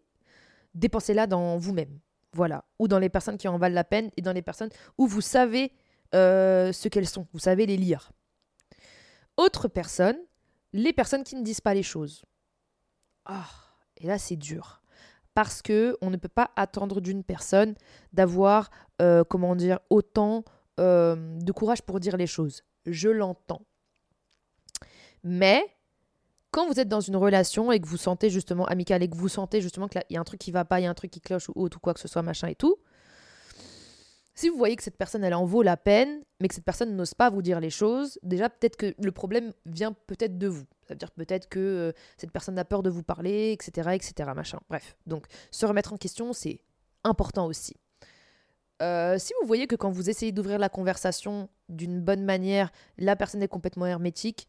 Dépensez-la 0.74 1.26
dans 1.26 1.56
vous-même. 1.58 1.98
Voilà. 2.32 2.64
Ou 2.78 2.86
dans 2.86 3.00
les 3.00 3.08
personnes 3.08 3.36
qui 3.36 3.48
en 3.48 3.58
valent 3.58 3.74
la 3.74 3.84
peine 3.84 4.10
et 4.16 4.22
dans 4.22 4.32
les 4.32 4.42
personnes 4.42 4.70
où 4.98 5.06
vous 5.08 5.20
savez 5.20 5.72
ce 6.12 6.88
qu'elles 6.88 7.08
sont. 7.08 7.26
Vous 7.32 7.40
savez 7.40 7.66
les 7.66 7.76
lire. 7.76 8.12
Autre 9.36 9.66
personne, 9.68 10.16
les 10.72 10.92
personnes 10.92 11.24
qui 11.24 11.34
ne 11.34 11.42
disent 11.42 11.60
pas 11.60 11.74
les 11.74 11.82
choses. 11.82 12.24
Ah, 13.24 13.48
et 13.96 14.06
là, 14.06 14.18
c'est 14.18 14.36
dur 14.36 14.80
parce 15.34 15.62
que 15.62 15.96
on 16.00 16.10
ne 16.10 16.16
peut 16.16 16.28
pas 16.28 16.50
attendre 16.56 17.00
d'une 17.00 17.22
personne 17.22 17.74
d'avoir, 18.12 18.70
euh, 19.00 19.24
comment 19.24 19.54
dire, 19.54 19.78
autant 19.88 20.44
euh, 20.78 21.38
de 21.38 21.52
courage 21.52 21.82
pour 21.82 22.00
dire 22.00 22.16
les 22.16 22.26
choses. 22.26 22.62
Je 22.86 23.08
l'entends. 23.08 23.62
Mais 25.22 25.64
quand 26.50 26.66
vous 26.66 26.80
êtes 26.80 26.88
dans 26.88 27.00
une 27.00 27.16
relation 27.16 27.70
et 27.70 27.80
que 27.80 27.86
vous 27.86 27.96
sentez 27.96 28.30
justement 28.30 28.64
amicale 28.66 29.02
et 29.02 29.08
que 29.08 29.16
vous 29.16 29.28
sentez 29.28 29.60
justement 29.60 29.88
qu'il 29.88 30.02
y 30.10 30.16
a 30.16 30.20
un 30.20 30.24
truc 30.24 30.40
qui 30.40 30.50
va 30.50 30.64
pas, 30.64 30.80
il 30.80 30.84
y 30.84 30.86
a 30.86 30.90
un 30.90 30.94
truc 30.94 31.10
qui 31.10 31.20
cloche 31.20 31.48
ou 31.48 31.52
autre 31.54 31.76
ou 31.76 31.80
quoi 31.80 31.94
que 31.94 32.00
ce 32.00 32.08
soit, 32.08 32.22
machin 32.22 32.48
et 32.48 32.54
tout, 32.54 32.76
si 34.40 34.48
vous 34.48 34.56
voyez 34.56 34.74
que 34.74 34.82
cette 34.82 34.96
personne, 34.96 35.22
elle 35.22 35.34
en 35.34 35.44
vaut 35.44 35.62
la 35.62 35.76
peine, 35.76 36.22
mais 36.40 36.48
que 36.48 36.54
cette 36.54 36.64
personne 36.64 36.96
n'ose 36.96 37.12
pas 37.12 37.28
vous 37.28 37.42
dire 37.42 37.60
les 37.60 37.68
choses, 37.68 38.18
déjà 38.22 38.48
peut-être 38.48 38.76
que 38.76 38.94
le 38.98 39.12
problème 39.12 39.52
vient 39.66 39.92
peut-être 39.92 40.38
de 40.38 40.46
vous. 40.46 40.64
Ça 40.88 40.94
veut 40.94 40.98
dire 40.98 41.10
peut-être 41.10 41.46
que 41.46 41.58
euh, 41.60 41.92
cette 42.16 42.30
personne 42.30 42.58
a 42.58 42.64
peur 42.64 42.82
de 42.82 42.88
vous 42.88 43.02
parler, 43.02 43.52
etc., 43.52 43.90
etc., 43.92 44.30
machin. 44.34 44.58
Bref, 44.70 44.96
donc 45.06 45.26
se 45.50 45.66
remettre 45.66 45.92
en 45.92 45.98
question, 45.98 46.32
c'est 46.32 46.60
important 47.04 47.44
aussi. 47.44 47.74
Euh, 48.80 49.18
si 49.18 49.34
vous 49.42 49.46
voyez 49.46 49.66
que 49.66 49.76
quand 49.76 49.90
vous 49.90 50.08
essayez 50.08 50.32
d'ouvrir 50.32 50.58
la 50.58 50.70
conversation 50.70 51.50
d'une 51.68 52.00
bonne 52.00 52.24
manière, 52.24 52.72
la 52.96 53.16
personne 53.16 53.42
est 53.42 53.48
complètement 53.48 53.84
hermétique, 53.84 54.48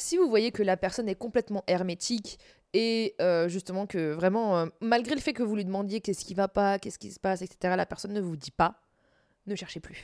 si 0.00 0.16
vous 0.16 0.28
voyez 0.28 0.50
que 0.50 0.62
la 0.62 0.76
personne 0.76 1.08
est 1.08 1.14
complètement 1.14 1.62
hermétique 1.66 2.38
et 2.72 3.14
euh, 3.20 3.48
justement 3.48 3.86
que 3.86 4.12
vraiment, 4.12 4.58
euh, 4.58 4.66
malgré 4.80 5.14
le 5.14 5.20
fait 5.20 5.32
que 5.32 5.42
vous 5.42 5.56
lui 5.56 5.64
demandiez 5.64 6.00
qu'est-ce 6.00 6.24
qui 6.24 6.34
va 6.34 6.48
pas, 6.48 6.78
qu'est-ce 6.78 6.98
qui 6.98 7.10
se 7.10 7.20
passe, 7.20 7.42
etc., 7.42 7.74
la 7.76 7.86
personne 7.86 8.12
ne 8.12 8.20
vous 8.20 8.36
dit 8.36 8.50
pas, 8.50 8.80
ne 9.46 9.54
cherchez 9.54 9.80
plus. 9.80 10.02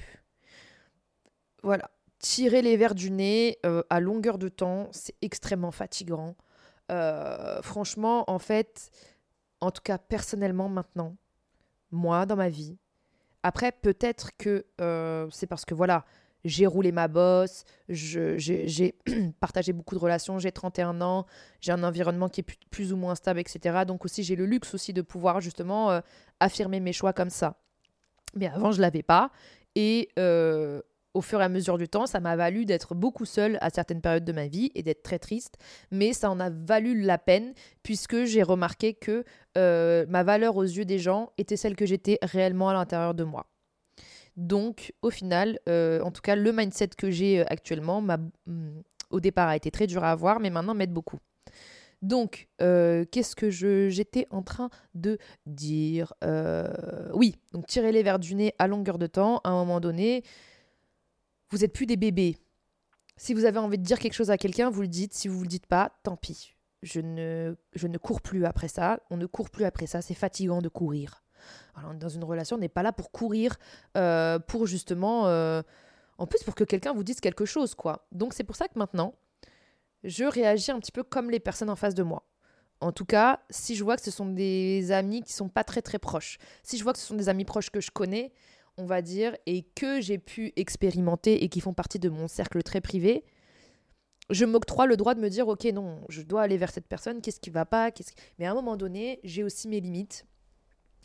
Voilà. 1.62 1.90
Tirer 2.18 2.62
les 2.62 2.76
verres 2.76 2.94
du 2.94 3.10
nez 3.10 3.58
euh, 3.66 3.82
à 3.90 4.00
longueur 4.00 4.38
de 4.38 4.48
temps, 4.48 4.88
c'est 4.92 5.14
extrêmement 5.22 5.72
fatigant. 5.72 6.36
franchement, 7.62 8.24
en 8.30 8.38
fait, 8.38 8.90
en 9.60 9.70
tout 9.70 9.82
cas 9.82 9.98
personnellement 9.98 10.68
maintenant, 10.68 11.16
moi 11.90 12.26
dans 12.26 12.36
ma 12.36 12.48
vie, 12.48 12.76
après 13.42 13.72
peut-être 13.72 14.36
que 14.36 14.66
c'est 15.30 15.46
parce 15.46 15.64
que 15.64 15.74
voilà, 15.74 16.04
j'ai 16.44 16.66
roulé 16.66 16.92
ma 16.92 17.08
bosse, 17.08 17.64
j'ai 17.88 18.94
partagé 19.40 19.72
beaucoup 19.72 19.94
de 19.94 20.00
relations, 20.00 20.38
j'ai 20.38 20.52
31 20.52 21.00
ans, 21.00 21.26
j'ai 21.60 21.72
un 21.72 21.82
environnement 21.82 22.28
qui 22.28 22.40
est 22.40 22.46
plus, 22.70 22.92
ou 22.92 22.96
moins 22.96 23.14
stable, 23.14 23.40
etc. 23.40 23.84
Donc 23.86 24.04
aussi 24.04 24.22
j'ai 24.22 24.36
le 24.36 24.46
luxe 24.46 24.74
aussi 24.74 24.92
de 24.92 25.02
pouvoir 25.02 25.40
justement 25.40 25.90
euh, 25.90 26.00
affirmer 26.40 26.80
mes 26.80 26.92
choix 26.92 27.12
comme 27.12 27.30
ça. 27.30 27.56
Mais 28.34 28.46
avant 28.46 28.72
je 28.72 28.80
l'avais 28.80 29.02
pas 29.02 29.30
et 29.74 30.08
euh, 30.18 30.80
au 31.16 31.22
fur 31.22 31.40
et 31.40 31.44
à 31.44 31.48
mesure 31.48 31.78
du 31.78 31.88
temps, 31.88 32.06
ça 32.06 32.20
m'a 32.20 32.36
valu 32.36 32.66
d'être 32.66 32.94
beaucoup 32.94 33.24
seule 33.24 33.58
à 33.62 33.70
certaines 33.70 34.02
périodes 34.02 34.24
de 34.24 34.32
ma 34.32 34.46
vie 34.46 34.70
et 34.74 34.82
d'être 34.82 35.02
très 35.02 35.18
triste, 35.18 35.56
mais 35.90 36.12
ça 36.12 36.30
en 36.30 36.38
a 36.38 36.50
valu 36.50 37.00
la 37.00 37.16
peine 37.18 37.54
puisque 37.82 38.24
j'ai 38.24 38.42
remarqué 38.42 38.92
que 38.92 39.24
euh, 39.56 40.04
ma 40.08 40.22
valeur 40.22 40.56
aux 40.56 40.62
yeux 40.62 40.84
des 40.84 40.98
gens 40.98 41.32
était 41.38 41.56
celle 41.56 41.74
que 41.74 41.86
j'étais 41.86 42.18
réellement 42.22 42.68
à 42.68 42.74
l'intérieur 42.74 43.14
de 43.14 43.24
moi. 43.24 43.46
Donc, 44.36 44.92
au 45.00 45.10
final, 45.10 45.58
euh, 45.68 46.00
en 46.02 46.10
tout 46.10 46.20
cas, 46.20 46.36
le 46.36 46.52
mindset 46.52 46.88
que 46.88 47.10
j'ai 47.10 47.40
euh, 47.40 47.44
actuellement, 47.48 48.02
mm, 48.02 48.82
au 49.10 49.20
départ, 49.20 49.48
a 49.48 49.56
été 49.56 49.70
très 49.70 49.86
dur 49.86 50.04
à 50.04 50.10
avoir, 50.10 50.40
mais 50.40 50.50
maintenant 50.50 50.74
m'aide 50.74 50.92
beaucoup. 50.92 51.18
Donc, 52.02 52.48
euh, 52.60 53.06
qu'est-ce 53.10 53.34
que 53.34 53.48
j'étais 53.48 54.26
en 54.30 54.42
train 54.42 54.68
de 54.94 55.18
dire 55.46 56.12
Oui, 57.14 57.36
donc 57.52 57.66
tirer 57.66 57.90
les 57.92 58.02
verres 58.02 58.18
du 58.18 58.34
nez 58.34 58.54
à 58.58 58.66
longueur 58.66 58.98
de 58.98 59.06
temps, 59.06 59.40
à 59.44 59.48
un 59.48 59.54
moment 59.54 59.80
donné, 59.80 60.22
vous 61.50 61.58
n'êtes 61.58 61.72
plus 61.72 61.86
des 61.86 61.96
bébés. 61.96 62.36
Si 63.16 63.32
vous 63.32 63.46
avez 63.46 63.58
envie 63.58 63.78
de 63.78 63.82
dire 63.82 63.98
quelque 63.98 64.12
chose 64.12 64.30
à 64.30 64.36
quelqu'un, 64.36 64.68
vous 64.68 64.82
le 64.82 64.88
dites. 64.88 65.14
Si 65.14 65.28
vous 65.28 65.38
ne 65.38 65.42
le 65.44 65.48
dites 65.48 65.66
pas, 65.66 65.92
tant 66.02 66.16
pis. 66.16 66.54
Je 66.82 67.00
ne, 67.00 67.56
je 67.74 67.86
ne 67.86 67.96
cours 67.96 68.20
plus 68.20 68.44
après 68.44 68.68
ça. 68.68 69.00
On 69.08 69.16
ne 69.16 69.24
court 69.24 69.48
plus 69.48 69.64
après 69.64 69.86
ça. 69.86 70.02
C'est 70.02 70.14
fatigant 70.14 70.60
de 70.60 70.68
courir 70.68 71.25
dans 71.98 72.08
une 72.08 72.24
relation, 72.24 72.56
on 72.56 72.60
n'est 72.60 72.68
pas 72.68 72.82
là 72.82 72.92
pour 72.92 73.10
courir, 73.10 73.56
euh, 73.96 74.38
pour 74.38 74.66
justement. 74.66 75.26
Euh, 75.26 75.62
en 76.18 76.26
plus, 76.26 76.42
pour 76.42 76.54
que 76.54 76.64
quelqu'un 76.64 76.94
vous 76.94 77.04
dise 77.04 77.20
quelque 77.20 77.44
chose, 77.44 77.74
quoi. 77.74 78.06
Donc, 78.10 78.32
c'est 78.32 78.44
pour 78.44 78.56
ça 78.56 78.68
que 78.68 78.78
maintenant, 78.78 79.14
je 80.02 80.24
réagis 80.24 80.70
un 80.70 80.78
petit 80.78 80.92
peu 80.92 81.02
comme 81.02 81.30
les 81.30 81.40
personnes 81.40 81.68
en 81.68 81.76
face 81.76 81.94
de 81.94 82.02
moi. 82.02 82.22
En 82.80 82.92
tout 82.92 83.04
cas, 83.04 83.40
si 83.50 83.74
je 83.74 83.84
vois 83.84 83.96
que 83.96 84.02
ce 84.02 84.10
sont 84.10 84.26
des 84.26 84.92
amis 84.92 85.22
qui 85.22 85.32
sont 85.32 85.48
pas 85.48 85.64
très 85.64 85.82
très 85.82 85.98
proches, 85.98 86.38
si 86.62 86.78
je 86.78 86.82
vois 86.84 86.92
que 86.92 86.98
ce 86.98 87.06
sont 87.06 87.16
des 87.16 87.28
amis 87.28 87.44
proches 87.44 87.70
que 87.70 87.80
je 87.80 87.90
connais, 87.90 88.32
on 88.78 88.84
va 88.84 89.02
dire, 89.02 89.36
et 89.46 89.62
que 89.62 90.00
j'ai 90.00 90.18
pu 90.18 90.52
expérimenter 90.56 91.42
et 91.42 91.48
qui 91.48 91.60
font 91.60 91.72
partie 91.72 91.98
de 91.98 92.08
mon 92.08 92.28
cercle 92.28 92.62
très 92.62 92.80
privé, 92.80 93.24
je 94.30 94.44
m'octroie 94.44 94.86
le 94.86 94.96
droit 94.96 95.14
de 95.14 95.20
me 95.20 95.30
dire, 95.30 95.48
ok, 95.48 95.64
non, 95.66 96.00
je 96.08 96.22
dois 96.22 96.42
aller 96.42 96.56
vers 96.56 96.70
cette 96.70 96.86
personne, 96.86 97.20
qu'est-ce 97.20 97.40
qui 97.40 97.50
va 97.50 97.64
pas, 97.64 97.90
mais 98.38 98.46
à 98.46 98.50
un 98.50 98.54
moment 98.54 98.76
donné, 98.76 99.20
j'ai 99.24 99.44
aussi 99.44 99.68
mes 99.68 99.80
limites. 99.80 100.26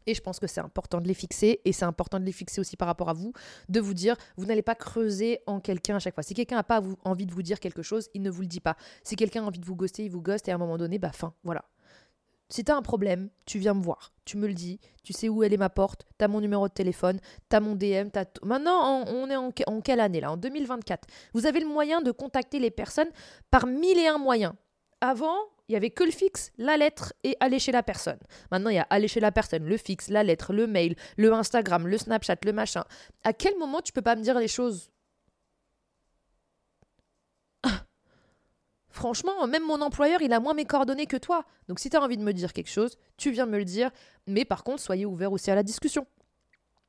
Et 0.08 0.14
je 0.14 0.22
pense 0.22 0.40
que 0.40 0.48
c'est 0.48 0.62
important 0.62 1.02
de 1.02 1.08
les 1.08 1.14
fixer, 1.14 1.62
et 1.66 1.74
c'est 1.74 1.86
important 1.86 2.20
de 2.20 2.26
les 2.26 2.32
fixer 2.32 2.62
aussi 2.62 2.78
par 2.78 2.88
rapport 2.88 3.10
à 3.10 3.14
vous, 3.14 3.34
de 3.70 3.80
vous 3.80 3.94
dire, 3.94 4.16
vous 4.38 4.46
n'allez 4.46 4.62
pas 4.62 4.76
creuser 4.76 5.40
en 5.46 5.60
quelqu'un 5.60 5.96
à 5.96 6.00
chaque 6.00 6.14
fois. 6.14 6.24
Si 6.24 6.34
quelqu'un 6.34 6.56
n'a 6.56 6.64
pas 6.64 6.82
envie 7.04 7.26
de 7.26 7.34
vous 7.34 7.44
dire 7.44 7.60
quelque 7.60 7.82
chose, 7.82 8.10
il 8.14 8.22
ne 8.22 8.30
vous 8.30 8.42
le 8.42 8.48
dit 8.48 8.60
pas. 8.60 8.76
Si 9.04 9.16
quelqu'un 9.16 9.44
a 9.44 9.48
envie 9.48 9.60
de 9.60 9.66
vous 9.66 9.76
ghoster, 9.76 10.04
il 10.04 10.12
vous 10.12 10.22
ghoste, 10.22 10.48
et 10.48 10.52
à 10.52 10.56
un 10.56 10.58
moment 10.58 10.78
donné, 10.78 11.00
bah 11.00 11.12
fin, 11.12 11.34
voilà. 11.44 11.64
Si 12.50 12.66
t'as 12.66 12.76
un 12.76 12.82
problème, 12.82 13.30
tu 13.46 13.60
viens 13.60 13.74
me 13.74 13.82
voir, 13.82 14.12
tu 14.26 14.36
me 14.36 14.46
le 14.46 14.54
dis, 14.54 14.82
tu 15.04 15.14
sais 15.14 15.30
où 15.30 15.42
elle 15.42 15.54
est 15.54 15.58
ma 15.58 15.70
porte, 15.70 16.06
t'as 16.18 16.28
mon 16.28 16.42
numéro 16.42 16.68
de 16.68 16.74
téléphone, 16.74 17.18
t'as 17.48 17.62
mon 17.62 17.76
DM, 17.76 18.10
t'as 18.12 18.26
Maintenant, 18.44 19.06
on 19.08 19.30
est 19.30 19.38
en 19.38 19.82
quelle 19.82 20.02
année 20.02 20.20
là? 20.20 20.34
En 20.34 20.36
2024. 20.36 21.08
Vous 21.34 21.46
avez 21.46 21.62
le 21.62 21.68
moyen 21.68 22.02
de 22.02 22.12
contacter 22.12 22.60
les 22.60 22.70
personnes 22.70 23.08
par 23.52 23.68
mille 23.68 23.98
et 23.98 24.08
un 24.08 24.18
moyens. 24.18 24.54
Avant, 25.00 25.38
il 25.68 25.74
y 25.74 25.76
avait 25.76 25.90
que 25.90 26.04
le 26.04 26.12
fixe, 26.12 26.52
la 26.58 26.78
lettre 26.78 27.14
et 27.24 27.38
aller 27.40 27.60
chez 27.60 27.72
la 27.72 27.84
personne. 27.84 28.20
Maintenant, 28.52 28.70
il 28.70 28.76
y 28.76 28.80
a 28.80 28.88
aller 28.90 29.08
chez 29.08 29.20
la 29.20 29.32
personne, 29.32 29.66
le 29.66 29.78
fixe, 29.78 30.10
la 30.10 30.24
lettre, 30.24 30.54
le 30.54 30.68
mail, 30.68 30.96
le 31.18 31.32
Instagram, 31.34 31.88
le 31.88 31.98
Snapchat, 31.98 32.38
le 32.44 32.54
machin. 32.54 32.84
À 33.24 33.34
quel 33.34 33.58
moment 33.58 33.82
tu 33.82 33.94
peux 33.94 34.02
pas 34.02 34.16
me 34.16 34.22
dire 34.22 34.38
les 34.38 34.48
choses? 34.48 34.90
Franchement, 38.90 39.48
même 39.48 39.64
mon 39.66 39.82
employeur, 39.82 40.22
il 40.22 40.34
a 40.34 40.40
moins 40.40 40.54
mes 40.54 40.66
coordonnées 40.66 41.08
que 41.08 41.18
toi. 41.18 41.46
Donc 41.68 41.80
si 41.80 41.90
tu 41.90 41.98
as 41.98 42.02
envie 42.02 42.18
de 42.18 42.24
me 42.24 42.34
dire 42.34 42.54
quelque 42.54 42.70
chose, 42.70 42.98
tu 43.18 43.32
viens 43.32 43.46
me 43.46 43.58
le 43.58 43.66
dire. 43.66 43.92
Mais 44.28 44.46
par 44.46 44.64
contre, 44.64 44.82
soyez 44.82 45.06
ouvert 45.06 45.32
aussi 45.32 45.52
à 45.52 45.56
la 45.56 45.64
discussion. 45.64 46.06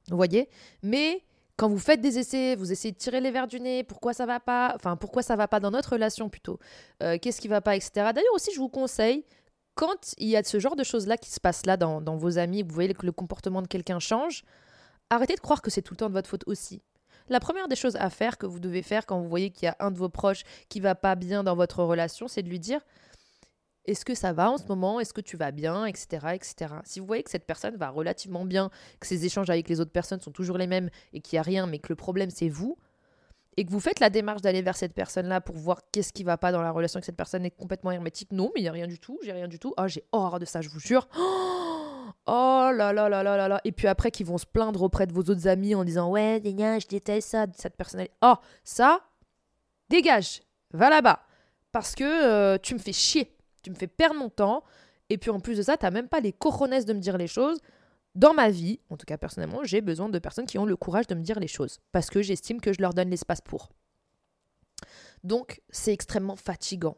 Vous 0.08 0.16
voyez? 0.16 0.48
Mais 0.82 1.22
quand 1.56 1.68
vous 1.68 1.78
faites 1.78 2.00
des 2.00 2.18
essais, 2.18 2.56
vous 2.56 2.72
essayez 2.72 2.92
de 2.92 2.98
tirer 2.98 3.20
les 3.20 3.30
verres 3.30 3.46
du 3.46 3.60
nez, 3.60 3.84
pourquoi 3.84 4.12
ça 4.12 4.26
va 4.26 4.40
pas 4.40 4.72
Enfin, 4.74 4.96
pourquoi 4.96 5.22
ça 5.22 5.36
va 5.36 5.48
pas 5.48 5.60
dans 5.60 5.70
notre 5.70 5.92
relation 5.92 6.28
plutôt 6.28 6.58
euh, 7.02 7.18
Qu'est-ce 7.20 7.40
qui 7.40 7.48
va 7.48 7.60
pas, 7.60 7.76
etc. 7.76 7.90
D'ailleurs 8.14 8.34
aussi, 8.34 8.52
je 8.52 8.58
vous 8.58 8.68
conseille, 8.68 9.24
quand 9.74 10.14
il 10.18 10.28
y 10.28 10.36
a 10.36 10.42
ce 10.42 10.58
genre 10.58 10.76
de 10.76 10.84
choses-là 10.84 11.16
qui 11.16 11.30
se 11.30 11.40
passent 11.40 11.66
là 11.66 11.76
dans, 11.76 12.00
dans 12.00 12.16
vos 12.16 12.38
amis, 12.38 12.62
vous 12.62 12.74
voyez 12.74 12.92
que 12.94 13.06
le 13.06 13.12
comportement 13.12 13.62
de 13.62 13.68
quelqu'un 13.68 13.98
change, 13.98 14.44
arrêtez 15.10 15.34
de 15.34 15.40
croire 15.40 15.62
que 15.62 15.70
c'est 15.70 15.82
tout 15.82 15.94
le 15.94 15.98
temps 15.98 16.08
de 16.08 16.14
votre 16.14 16.28
faute 16.28 16.44
aussi. 16.46 16.82
La 17.28 17.40
première 17.40 17.68
des 17.68 17.76
choses 17.76 17.96
à 17.96 18.10
faire 18.10 18.38
que 18.38 18.46
vous 18.46 18.58
devez 18.58 18.82
faire 18.82 19.06
quand 19.06 19.20
vous 19.20 19.28
voyez 19.28 19.50
qu'il 19.50 19.66
y 19.66 19.68
a 19.68 19.76
un 19.78 19.90
de 19.90 19.98
vos 19.98 20.08
proches 20.08 20.42
qui 20.68 20.80
va 20.80 20.94
pas 20.94 21.14
bien 21.14 21.44
dans 21.44 21.54
votre 21.54 21.82
relation, 21.82 22.28
c'est 22.28 22.42
de 22.42 22.48
lui 22.48 22.58
dire 22.58 22.80
est-ce 23.84 24.04
que 24.04 24.14
ça 24.14 24.32
va 24.32 24.50
en 24.50 24.58
ce 24.58 24.66
moment? 24.66 25.00
Est-ce 25.00 25.12
que 25.12 25.20
tu 25.20 25.36
vas 25.36 25.50
bien? 25.50 25.86
Etc., 25.86 26.06
etc. 26.34 26.74
Si 26.84 27.00
vous 27.00 27.06
voyez 27.06 27.22
que 27.22 27.30
cette 27.30 27.46
personne 27.46 27.76
va 27.76 27.90
relativement 27.90 28.44
bien, 28.44 28.70
que 29.00 29.06
ses 29.06 29.24
échanges 29.24 29.50
avec 29.50 29.68
les 29.68 29.80
autres 29.80 29.90
personnes 29.90 30.20
sont 30.20 30.30
toujours 30.30 30.58
les 30.58 30.66
mêmes 30.66 30.88
et 31.12 31.20
qu'il 31.20 31.36
n'y 31.36 31.40
a 31.40 31.42
rien, 31.42 31.66
mais 31.66 31.78
que 31.78 31.88
le 31.88 31.96
problème 31.96 32.30
c'est 32.30 32.48
vous, 32.48 32.78
et 33.56 33.64
que 33.64 33.70
vous 33.70 33.80
faites 33.80 34.00
la 34.00 34.08
démarche 34.08 34.40
d'aller 34.40 34.62
vers 34.62 34.76
cette 34.76 34.94
personne-là 34.94 35.40
pour 35.40 35.56
voir 35.56 35.80
qu'est-ce 35.90 36.12
qui 36.12 36.22
va 36.22 36.38
pas 36.38 36.52
dans 36.52 36.62
la 36.62 36.70
relation 36.70 36.98
avec 36.98 37.04
cette 37.04 37.16
personne 37.16 37.44
est 37.44 37.50
complètement 37.50 37.90
hermétique, 37.90 38.32
non, 38.32 38.50
mais 38.54 38.60
il 38.60 38.64
n'y 38.64 38.68
a 38.68 38.72
rien 38.72 38.86
du 38.86 38.98
tout, 38.98 39.18
j'ai 39.22 39.32
rien 39.32 39.48
du 39.48 39.58
tout. 39.58 39.74
oh, 39.76 39.88
j'ai 39.88 40.04
horreur 40.12 40.38
de 40.38 40.44
ça, 40.44 40.60
je 40.60 40.68
vous 40.68 40.80
jure. 40.80 41.08
Oh 42.26 42.70
là 42.72 42.92
là 42.92 43.08
là 43.08 43.24
là 43.24 43.36
là 43.36 43.48
là. 43.48 43.60
Et 43.64 43.72
puis 43.72 43.88
après, 43.88 44.12
qu'ils 44.12 44.26
vont 44.26 44.38
se 44.38 44.46
plaindre 44.46 44.82
auprès 44.82 45.08
de 45.08 45.12
vos 45.12 45.22
autres 45.22 45.48
amis 45.48 45.74
en 45.74 45.82
disant 45.82 46.08
Ouais, 46.08 46.40
je 46.44 46.86
déteste 46.86 47.30
ça, 47.30 47.46
cette 47.56 47.76
personnalité. 47.76 48.14
Oh, 48.22 48.34
ça, 48.62 49.00
dégage, 49.88 50.42
va 50.72 50.88
là-bas. 50.88 51.20
Parce 51.72 51.96
que 51.96 52.04
euh, 52.04 52.58
tu 52.62 52.74
me 52.74 52.78
fais 52.78 52.92
chier 52.92 53.34
tu 53.62 53.70
me 53.70 53.74
fais 53.74 53.86
perdre 53.86 54.16
mon 54.16 54.28
temps. 54.28 54.62
Et 55.08 55.18
puis 55.18 55.30
en 55.30 55.40
plus 55.40 55.56
de 55.56 55.62
ça, 55.62 55.76
tu 55.76 55.84
n'as 55.84 55.90
même 55.90 56.08
pas 56.08 56.20
les 56.20 56.32
cojones 56.32 56.84
de 56.84 56.92
me 56.92 57.00
dire 57.00 57.18
les 57.18 57.26
choses. 57.26 57.58
Dans 58.14 58.34
ma 58.34 58.50
vie, 58.50 58.80
en 58.90 58.96
tout 58.96 59.06
cas 59.06 59.16
personnellement, 59.16 59.64
j'ai 59.64 59.80
besoin 59.80 60.08
de 60.08 60.18
personnes 60.18 60.46
qui 60.46 60.58
ont 60.58 60.66
le 60.66 60.76
courage 60.76 61.06
de 61.06 61.14
me 61.14 61.22
dire 61.22 61.40
les 61.40 61.48
choses. 61.48 61.78
Parce 61.92 62.10
que 62.10 62.22
j'estime 62.22 62.60
que 62.60 62.72
je 62.72 62.80
leur 62.80 62.94
donne 62.94 63.10
l'espace 63.10 63.40
pour. 63.40 63.70
Donc, 65.24 65.62
c'est 65.70 65.92
extrêmement 65.92 66.36
fatigant. 66.36 66.96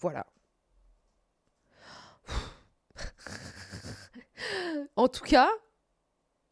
Voilà. 0.00 0.26
en 4.96 5.08
tout 5.08 5.24
cas, 5.24 5.50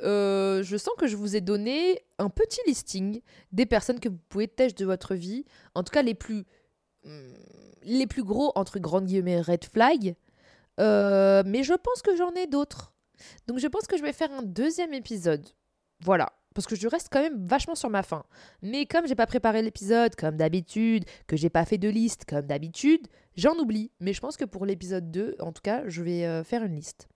euh, 0.03 0.63
je 0.63 0.77
sens 0.77 0.95
que 0.99 1.07
je 1.07 1.17
vous 1.17 1.37
ai 1.37 1.41
donné 1.41 2.01
un 2.19 2.29
petit 2.29 2.61
listing 2.67 3.21
des 3.53 3.67
personnes 3.67 4.01
que 4.01 4.09
vous 4.09 4.19
pouvez 4.29 4.49
têcher 4.49 4.75
de 4.75 4.85
votre 4.85 5.15
vie. 5.15 5.45
En 5.75 5.83
tout 5.83 5.93
cas, 5.93 6.03
les 6.03 6.15
plus 6.15 6.45
les 7.83 8.07
plus 8.07 8.25
gros, 8.25 8.53
entre 8.55 8.79
grandes 8.79 9.07
guillemets, 9.07 9.41
red 9.41 9.65
flag. 9.65 10.15
Euh, 10.81 11.43
mais 11.47 11.63
je 11.63 11.75
pense 11.75 12.03
que 12.03 12.17
j'en 12.17 12.33
ai 12.33 12.47
d'autres. 12.47 12.93
Donc 13.47 13.59
je 13.59 13.67
pense 13.69 13.87
que 13.87 13.97
je 13.97 14.03
vais 14.03 14.13
faire 14.13 14.33
un 14.33 14.43
deuxième 14.43 14.93
épisode. 14.95 15.47
Voilà. 16.01 16.33
Parce 16.55 16.67
que 16.67 16.77
je 16.77 16.87
reste 16.87 17.09
quand 17.11 17.23
même 17.23 17.45
vachement 17.47 17.75
sur 17.75 17.91
ma 17.91 18.03
faim. 18.03 18.25
Mais 18.63 18.87
comme 18.87 19.09
j'ai 19.09 19.17
pas 19.17 19.27
préparé 19.27 19.61
l'épisode 19.63 20.15
comme 20.15 20.37
d'habitude, 20.37 21.05
que 21.27 21.37
j'ai 21.37 21.51
pas 21.51 21.65
fait 21.65 21.79
de 21.79 21.89
liste 21.89 22.25
comme 22.27 22.47
d'habitude, 22.47 23.09
j'en 23.37 23.57
oublie. 23.59 23.91
Mais 24.01 24.13
je 24.13 24.21
pense 24.21 24.37
que 24.37 24.45
pour 24.45 24.67
l'épisode 24.67 25.11
2, 25.11 25.37
en 25.41 25.53
tout 25.53 25.63
cas, 25.63 25.83
je 25.87 26.03
vais 26.03 26.27
euh, 26.27 26.45
faire 26.45 26.63
une 26.65 26.75
liste. 26.75 27.09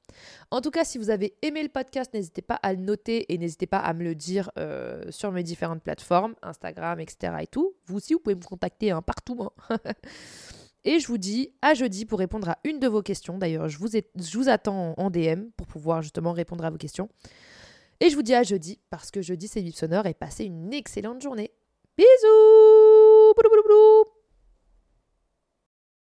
En 0.51 0.61
tout 0.61 0.71
cas, 0.71 0.85
si 0.85 0.99
vous 0.99 1.11
avez 1.11 1.35
aimé 1.43 1.63
le 1.63 1.69
podcast, 1.69 2.13
n'hésitez 2.15 2.43
pas 2.43 2.57
à 2.57 2.73
le 2.73 2.81
noter 2.81 3.33
et 3.33 3.39
n'hésitez 3.39 3.67
pas 3.67 3.79
à 3.79 3.93
me 3.93 4.03
le 4.03 4.15
dire 4.15 4.51
euh, 4.59 5.03
sur 5.11 5.33
mes 5.33 5.43
différentes 5.43 5.83
plateformes, 5.83 6.35
Instagram, 6.43 7.01
etc. 7.01 7.35
et. 7.41 7.75
Vous 7.87 7.97
aussi, 7.97 8.15
vous 8.15 8.21
pouvez 8.21 8.37
me 8.37 8.43
contacter 8.43 8.91
hein, 8.91 9.03
partout. 9.03 9.51
Hein. 9.71 9.79
Et 10.85 11.01
je 11.01 11.09
vous 11.09 11.19
dis 11.19 11.53
à 11.61 11.75
jeudi 11.75 12.07
pour 12.07 12.19
répondre 12.19 12.49
à 12.49 12.59
une 12.65 12.79
de 12.79 12.89
vos 12.89 13.03
questions. 13.03 13.37
D'ailleurs, 13.37 13.69
je 13.69 13.79
vous, 13.79 13.89
je 13.89 14.39
vous 14.39 14.49
attends 14.49 14.95
en 14.97 15.11
DM 15.11 15.51
pour 15.57 15.67
pouvoir 15.67 16.03
justement 16.03 16.33
répondre 16.33 16.65
à 16.65 16.71
vos 16.71 16.79
questions. 16.79 17.09
Et 18.01 18.11
je 18.11 18.15
vous 18.15 18.23
dis 18.23 18.35
à 18.35 18.43
jeudi 18.45 18.79
parce 18.91 19.11
que 19.11 19.21
jeudi 19.21 19.49
c'est 19.49 19.61
Vip 19.61 19.75
Sonore 19.75 20.07
et 20.07 20.15
passez 20.15 20.45
une 20.45 20.73
excellente 20.73 21.21
journée. 21.21 21.51
Bisous 21.97 23.35